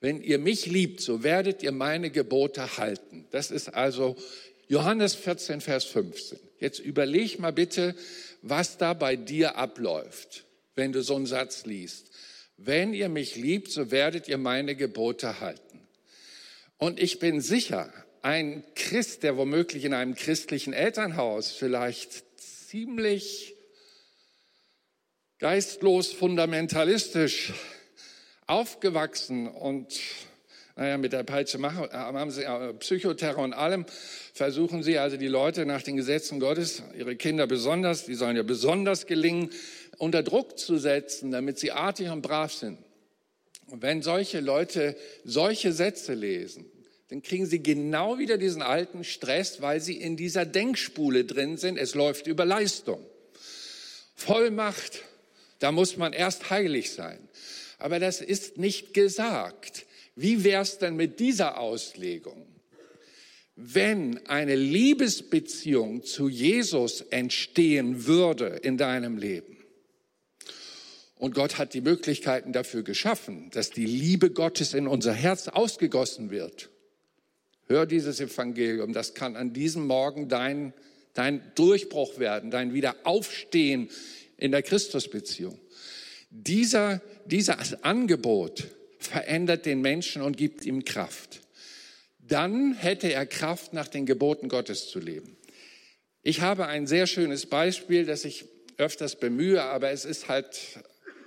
[0.01, 3.27] wenn ihr mich liebt, so werdet ihr meine Gebote halten.
[3.31, 4.17] Das ist also
[4.69, 6.39] Johannes 14, Vers 15.
[6.61, 7.95] Jetzt überleg mal bitte,
[8.43, 10.45] was da bei dir abläuft,
[10.75, 12.11] wenn du so einen Satz liest.
[12.57, 15.68] Wenn ihr mich liebt, so werdet ihr meine Gebote halten.
[16.79, 23.55] Und ich bin sicher, ein Christ, der womöglich in einem christlichen Elternhaus vielleicht ziemlich
[25.39, 27.53] geistlos fundamentalistisch
[28.47, 30.01] aufgewachsen und
[30.77, 33.85] naja, mit der Peitsche machen, äh, haben sie äh, Psychoterror und allem,
[34.33, 38.45] versuchen sie also die Leute nach den Gesetzen Gottes, ihre Kinder besonders, die sollen ja
[38.45, 39.51] besonders gelingen,
[39.99, 42.79] unter Druck zu setzen, damit sie artig und brav sind.
[43.69, 46.67] Und wenn solche Leute solche Sätze lesen,
[47.09, 51.79] dann kriegen sie genau wieder diesen alten Stress, weil sie in dieser Denkspule drin sind.
[51.79, 53.05] Es läuft über Leistung.
[54.15, 55.05] Vollmacht,
[55.59, 57.19] da muss man erst heilig sein.
[57.79, 59.87] Aber das ist nicht gesagt.
[60.17, 62.47] Wie wär's denn mit dieser Auslegung?
[63.55, 69.58] Wenn eine Liebesbeziehung zu Jesus entstehen würde in deinem Leben,
[71.19, 76.31] und Gott hat die Möglichkeiten dafür geschaffen, dass die Liebe Gottes in unser Herz ausgegossen
[76.31, 76.71] wird.
[77.67, 80.73] Hör dieses Evangelium, das kann an diesem Morgen dein,
[81.15, 83.91] dein Durchbruch werden, dein Wiederaufstehen
[84.37, 85.59] in der Christusbeziehung.
[86.31, 91.41] Dieser, dieses Angebot verändert den Menschen und gibt ihm Kraft.
[92.21, 95.37] Dann hätte er Kraft, nach den Geboten Gottes zu leben.
[96.23, 98.45] Ich habe ein sehr schönes Beispiel, das ich
[98.77, 100.79] öfters bemühe, aber es ist halt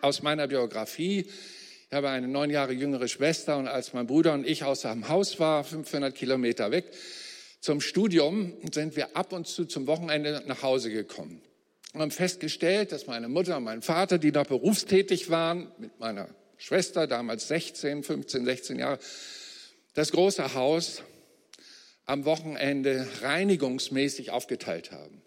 [0.01, 1.27] aus meiner Biografie.
[1.89, 5.09] Ich habe eine neun Jahre jüngere Schwester und als mein Bruder und ich aus dem
[5.09, 6.85] Haus war, 500 Kilometer weg,
[7.59, 11.41] zum Studium sind wir ab und zu zum Wochenende nach Hause gekommen.
[11.93, 16.29] Wir haben festgestellt, dass meine Mutter und mein Vater, die noch berufstätig waren, mit meiner
[16.57, 18.99] Schwester, damals 16, 15, 16 Jahre,
[19.93, 21.03] das große Haus
[22.05, 25.21] am Wochenende reinigungsmäßig aufgeteilt haben.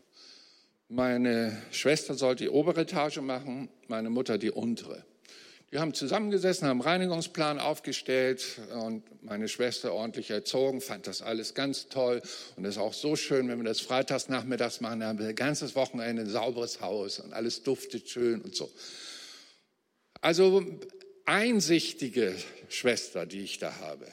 [0.95, 5.05] Meine Schwester sollte die obere Etage machen, meine Mutter die untere.
[5.70, 11.55] Wir haben zusammengesessen, haben einen Reinigungsplan aufgestellt und meine Schwester ordentlich erzogen, fand das alles
[11.55, 12.22] ganz toll.
[12.55, 15.34] Und ist auch so schön, wenn wir das freitags nachmittags machen, dann haben wir ein
[15.34, 18.70] ganzes Wochenende ein sauberes Haus und alles duftet schön und so.
[20.20, 20.64] Also
[21.24, 22.36] einsichtige
[22.68, 24.07] Schwester, die ich da habe.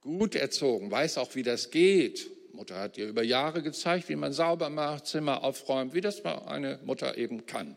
[0.00, 2.28] Gut erzogen, weiß auch, wie das geht.
[2.52, 6.78] Mutter hat ihr über Jahre gezeigt, wie man sauber macht, Zimmer aufräumt, wie das eine
[6.84, 7.76] Mutter eben kann,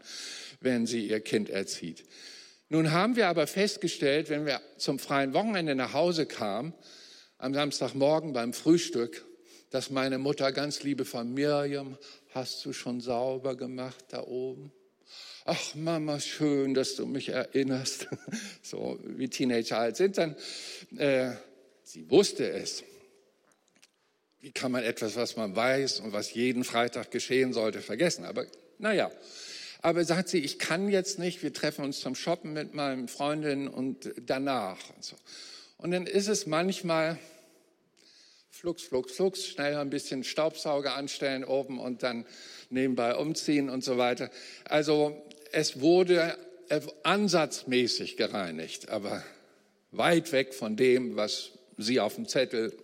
[0.60, 2.04] wenn sie ihr Kind erzieht.
[2.70, 6.74] Nun haben wir aber festgestellt, wenn wir zum freien Wochenende nach Hause kamen,
[7.38, 9.26] am Samstagmorgen beim Frühstück,
[9.70, 11.98] dass meine Mutter ganz liebevoll, Miriam,
[12.30, 14.72] hast du schon sauber gemacht da oben?
[15.46, 18.08] Ach Mama, schön, dass du mich erinnerst.
[18.62, 20.36] So wie Teenager halt sind, dann,
[20.98, 21.34] äh,
[21.84, 22.84] sie wusste es.
[24.44, 28.26] Wie kann man etwas, was man weiß und was jeden Freitag geschehen sollte, vergessen?
[28.26, 28.46] Aber
[28.78, 29.10] naja,
[29.82, 33.70] aber sagt sie, ich kann jetzt nicht, wir treffen uns zum Shoppen mit meinen Freundinnen
[33.70, 34.78] und danach.
[34.98, 35.16] Und, so.
[35.78, 37.18] und dann ist es manchmal
[38.50, 42.26] flugs, flugs, flugs, schnell ein bisschen Staubsauger anstellen oben und dann
[42.70, 44.30] nebenbei umziehen und so weiter.
[44.66, 45.24] Also
[45.54, 46.38] es wurde
[47.04, 49.24] ansatzmäßig gereinigt, aber
[49.92, 52.78] weit weg von dem, was Sie auf dem Zettel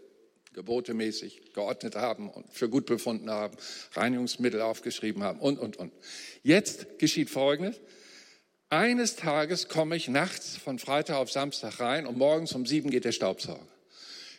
[0.59, 3.55] gebotemäßig geordnet haben und für gut befunden haben,
[3.93, 5.93] Reinigungsmittel aufgeschrieben haben und, und, und.
[6.43, 7.79] Jetzt geschieht Folgendes.
[8.67, 13.05] Eines Tages komme ich nachts von Freitag auf Samstag rein und morgens um sieben geht
[13.05, 13.65] der Staubsauger.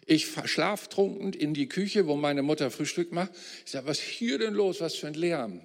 [0.05, 3.31] Ich schlaftrunken in die Küche, wo meine Mutter Frühstück macht.
[3.65, 4.83] Ich sage, was ist hier denn los?
[4.83, 5.63] Was für ein Lärm?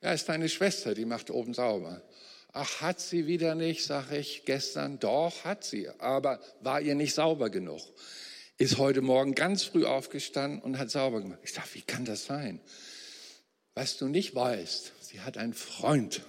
[0.00, 2.02] Ja, ist deine Schwester, die macht oben sauber.
[2.52, 5.00] Ach, hat sie wieder nicht, sage ich gestern.
[5.00, 7.82] Doch, hat sie, aber war ihr nicht sauber genug
[8.62, 11.40] ist heute Morgen ganz früh aufgestanden und hat sauber gemacht.
[11.42, 12.60] Ich sage, wie kann das sein?
[13.74, 16.22] Was du nicht weißt, sie hat einen Freund.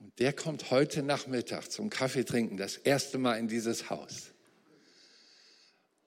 [0.00, 4.30] Und der kommt heute Nachmittag zum Kaffee trinken, das erste Mal in dieses Haus.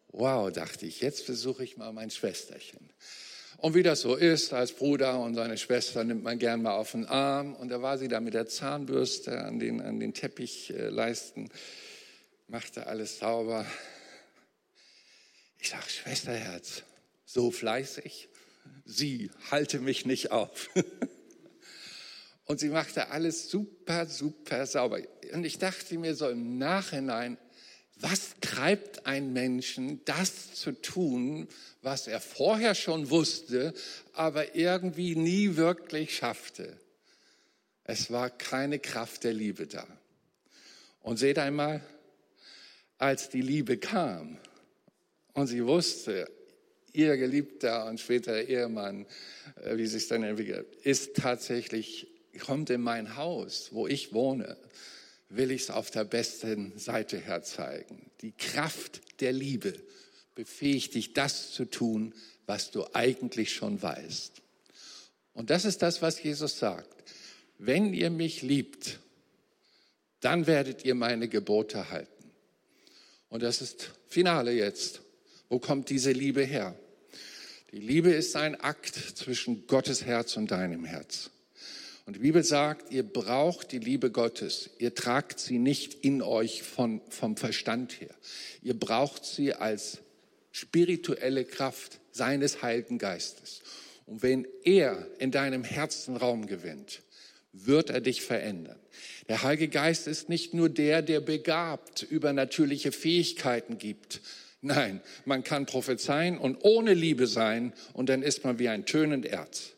[0.07, 2.89] Wow, dachte ich, jetzt besuche ich mal mein Schwesterchen.
[3.57, 6.93] Und wie das so ist, als Bruder und seine Schwester nimmt man gern mal auf
[6.93, 7.53] den Arm.
[7.53, 11.51] Und da war sie da mit der Zahnbürste an den, an den Teppichleisten,
[12.47, 13.67] machte alles sauber.
[15.59, 16.83] Ich sage, Schwesterherz,
[17.25, 18.29] so fleißig,
[18.85, 20.69] sie halte mich nicht auf.
[22.45, 25.01] Und sie machte alles super, super sauber.
[25.33, 27.37] Und ich dachte mir so im Nachhinein,
[27.99, 31.47] was treibt einen Menschen, das zu tun,
[31.81, 33.73] was er vorher schon wusste,
[34.13, 36.79] aber irgendwie nie wirklich schaffte?
[37.83, 39.87] Es war keine Kraft der Liebe da.
[41.01, 41.81] Und seht einmal,
[42.97, 44.37] als die Liebe kam,
[45.37, 46.27] und sie wusste,
[46.93, 49.05] ihr Geliebter und später Ehemann,
[49.63, 52.07] äh, wie sich dann entwickelt, ist tatsächlich,
[52.39, 54.57] kommt in mein Haus, wo ich wohne,
[55.29, 58.09] will ich es auf der besten Seite herzeigen.
[58.21, 59.75] Die Kraft der Liebe
[60.33, 62.15] befähigt dich, das zu tun,
[62.47, 64.41] was du eigentlich schon weißt.
[65.33, 67.13] Und das ist das, was Jesus sagt.
[67.59, 68.97] Wenn ihr mich liebt,
[70.19, 72.31] dann werdet ihr meine Gebote halten.
[73.29, 75.01] Und das ist Finale jetzt.
[75.49, 76.77] Wo kommt diese Liebe her?
[77.71, 81.29] Die Liebe ist ein Akt zwischen Gottes Herz und deinem Herz.
[82.05, 84.69] Und die Bibel sagt, ihr braucht die Liebe Gottes.
[84.79, 88.15] Ihr tragt sie nicht in euch von, vom Verstand her.
[88.61, 89.99] Ihr braucht sie als
[90.53, 93.61] spirituelle Kraft seines Heiligen Geistes.
[94.05, 97.01] Und wenn er in deinem Herzen Raum gewinnt,
[97.51, 98.79] wird er dich verändern.
[99.27, 104.21] Der Heilige Geist ist nicht nur der, der begabt übernatürliche Fähigkeiten gibt,
[104.67, 109.25] Nein, man kann prophezeien und ohne Liebe sein und dann ist man wie ein tönend
[109.25, 109.71] Erz.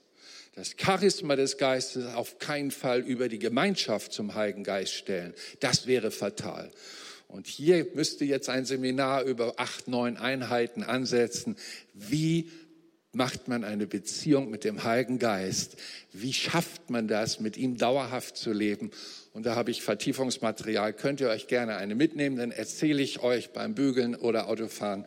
[0.55, 5.35] Das Charisma des Geistes auf keinen Fall über die Gemeinschaft zum Heiligen Geist stellen.
[5.59, 6.71] Das wäre fatal.
[7.27, 11.55] Und hier müsste jetzt ein Seminar über acht, neun Einheiten ansetzen.
[11.93, 12.49] Wie
[13.12, 15.78] macht man eine Beziehung mit dem Heiligen Geist?
[16.14, 18.91] Wie schafft man das, mit ihm dauerhaft zu leben?
[19.34, 20.93] Und da habe ich Vertiefungsmaterial.
[20.93, 25.05] Könnt ihr euch gerne eine mitnehmen, dann erzähle ich euch beim Bügeln oder Autofahren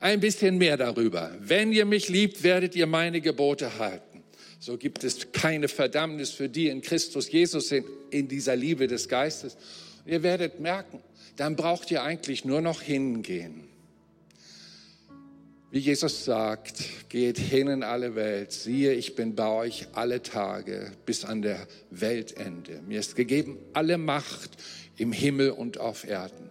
[0.00, 1.30] ein bisschen mehr darüber.
[1.40, 4.22] Wenn ihr mich liebt, werdet ihr meine Gebote halten.
[4.58, 9.08] So gibt es keine Verdammnis für die in Christus Jesus sind, in dieser Liebe des
[9.08, 9.56] Geistes.
[10.06, 11.02] Ihr werdet merken,
[11.36, 13.68] dann braucht ihr eigentlich nur noch hingehen.
[15.74, 18.52] Wie Jesus sagt, geht hin in alle Welt.
[18.52, 22.80] Siehe, ich bin bei euch alle Tage bis an der Weltende.
[22.86, 24.50] Mir ist gegeben alle Macht
[24.98, 26.48] im Himmel und auf Erden.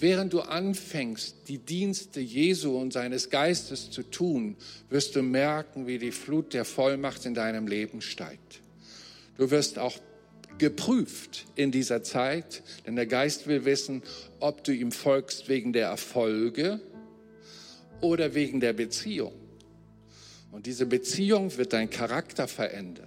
[0.00, 4.56] Während du anfängst, die Dienste Jesu und seines Geistes zu tun,
[4.88, 8.62] wirst du merken, wie die Flut der Vollmacht in deinem Leben steigt.
[9.36, 9.98] Du wirst auch
[10.56, 14.02] geprüft in dieser Zeit, denn der Geist will wissen,
[14.40, 16.80] ob du ihm folgst wegen der Erfolge
[18.00, 19.32] oder wegen der Beziehung.
[20.50, 23.06] Und diese Beziehung wird dein Charakter verändern.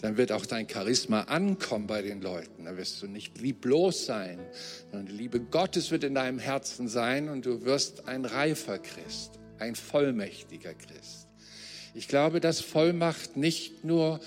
[0.00, 2.66] Dann wird auch dein Charisma ankommen bei den Leuten.
[2.66, 4.38] Da wirst du nicht lieblos sein,
[4.90, 9.32] sondern die Liebe Gottes wird in deinem Herzen sein und du wirst ein reifer Christ,
[9.58, 11.28] ein vollmächtiger Christ.
[11.94, 14.20] Ich glaube, dass Vollmacht nicht nur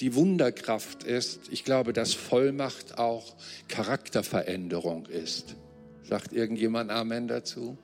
[0.00, 1.40] die Wunderkraft ist.
[1.50, 3.34] Ich glaube, dass Vollmacht auch
[3.68, 5.56] Charakterveränderung ist.
[6.04, 7.76] Sagt irgendjemand Amen dazu?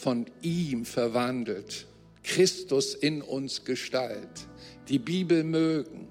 [0.00, 1.86] Von ihm verwandelt,
[2.22, 4.46] Christus in uns Gestalt,
[4.88, 6.08] die Bibel mögen,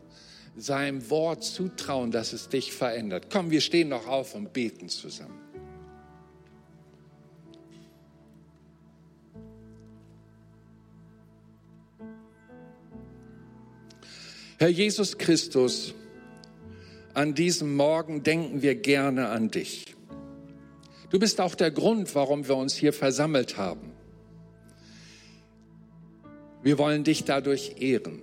[0.58, 3.28] seinem Wort zutrauen, dass es dich verändert.
[3.32, 5.40] Komm, wir stehen noch auf und beten zusammen.
[14.60, 15.94] Herr Jesus Christus,
[17.14, 19.97] an diesem Morgen denken wir gerne an dich.
[21.10, 23.92] Du bist auch der Grund, warum wir uns hier versammelt haben.
[26.64, 28.22] Wir wollen dich dadurch ehren.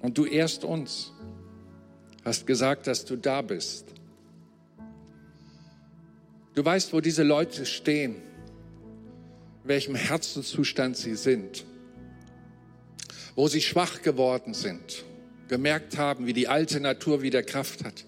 [0.00, 1.12] Und du ehrst uns.
[2.24, 3.86] Hast gesagt, dass du da bist.
[6.54, 8.16] Du weißt, wo diese Leute stehen,
[9.62, 11.64] in welchem Herzenszustand sie sind
[13.34, 15.04] wo sie schwach geworden sind,
[15.48, 18.04] gemerkt haben, wie die alte Natur wieder Kraft hat.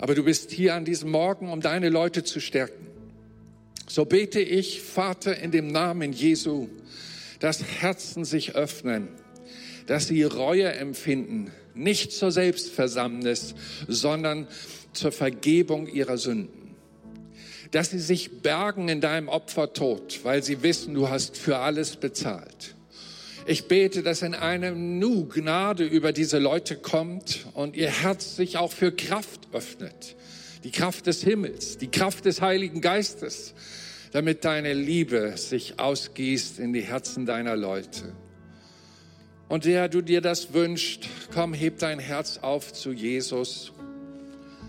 [0.00, 2.86] Aber du bist hier an diesem Morgen, um deine Leute zu stärken.
[3.86, 6.68] So bete ich, Vater, in dem Namen Jesu,
[7.38, 9.08] dass Herzen sich öffnen,
[9.86, 13.54] dass sie Reue empfinden, nicht zur Selbstversammnis,
[13.88, 14.48] sondern
[14.94, 16.74] zur Vergebung ihrer Sünden.
[17.70, 22.74] Dass sie sich bergen in deinem Opfertod, weil sie wissen, du hast für alles bezahlt.
[23.50, 28.58] Ich bete, dass in einem Nu Gnade über diese Leute kommt und ihr Herz sich
[28.58, 30.14] auch für Kraft öffnet.
[30.62, 33.54] Die Kraft des Himmels, die Kraft des Heiligen Geistes,
[34.12, 38.12] damit deine Liebe sich ausgießt in die Herzen deiner Leute.
[39.48, 43.72] Und der du dir das wünscht, komm, heb dein Herz auf zu Jesus.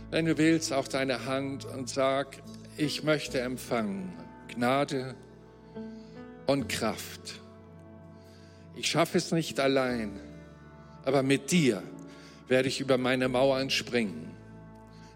[0.09, 2.41] Wenn du willst, auch deine Hand und sag,
[2.77, 4.11] ich möchte empfangen
[4.47, 5.13] Gnade
[6.47, 7.41] und Kraft.
[8.75, 10.19] Ich schaffe es nicht allein,
[11.03, 11.83] aber mit dir
[12.47, 14.31] werde ich über meine Mauern springen.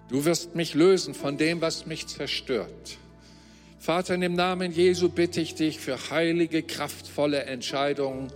[0.10, 2.98] Du wirst mich lösen von dem, was mich zerstört.
[3.80, 8.32] Vater, in dem Namen Jesu bitte ich dich für heilige, kraftvolle Entscheidungen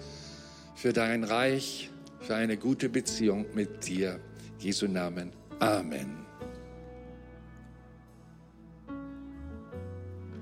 [0.75, 1.89] für dein Reich,
[2.21, 4.19] für eine gute Beziehung mit dir.
[4.59, 5.31] Jesu Namen.
[5.59, 6.28] Amen.